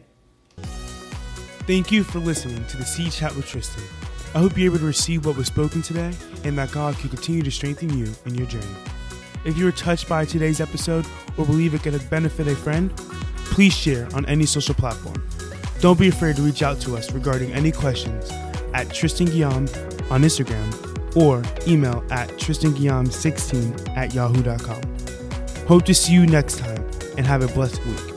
Thank 1.66 1.90
you 1.90 2.04
for 2.04 2.20
listening 2.20 2.64
to 2.66 2.76
the 2.76 2.84
Sea 2.84 3.10
Chat 3.10 3.34
with 3.34 3.46
Tristan. 3.46 3.82
I 4.34 4.38
hope 4.38 4.56
you're 4.56 4.66
able 4.66 4.78
to 4.78 4.86
receive 4.86 5.26
what 5.26 5.36
was 5.36 5.46
spoken 5.46 5.82
today 5.82 6.12
and 6.44 6.56
that 6.58 6.70
God 6.70 6.96
can 6.96 7.08
continue 7.08 7.42
to 7.42 7.50
strengthen 7.50 7.96
you 7.96 8.12
in 8.24 8.34
your 8.34 8.46
journey. 8.46 8.66
If 9.44 9.56
you 9.56 9.64
were 9.64 9.72
touched 9.72 10.08
by 10.08 10.24
today's 10.24 10.60
episode 10.60 11.06
or 11.36 11.44
believe 11.44 11.74
it 11.74 11.82
could 11.82 12.10
benefit 12.10 12.48
a 12.48 12.54
friend, 12.54 12.94
please 13.36 13.72
share 13.74 14.08
on 14.14 14.26
any 14.26 14.46
social 14.46 14.74
platform. 14.74 15.26
Don't 15.80 15.98
be 15.98 16.08
afraid 16.08 16.36
to 16.36 16.42
reach 16.42 16.62
out 16.62 16.80
to 16.80 16.96
us 16.96 17.12
regarding 17.12 17.52
any 17.52 17.72
questions 17.72 18.30
at 18.74 18.92
Tristan 18.92 19.26
Guillaume 19.26 19.68
on 20.10 20.22
Instagram 20.22 21.16
or 21.16 21.42
email 21.66 22.04
at 22.10 22.28
tristanguillaume16 22.30 23.96
at 23.96 24.14
yahoo.com. 24.14 24.95
Hope 25.66 25.84
to 25.86 25.94
see 25.94 26.12
you 26.12 26.26
next 26.26 26.58
time 26.58 26.84
and 27.18 27.26
have 27.26 27.42
a 27.42 27.48
blessed 27.48 27.84
week. 27.86 28.15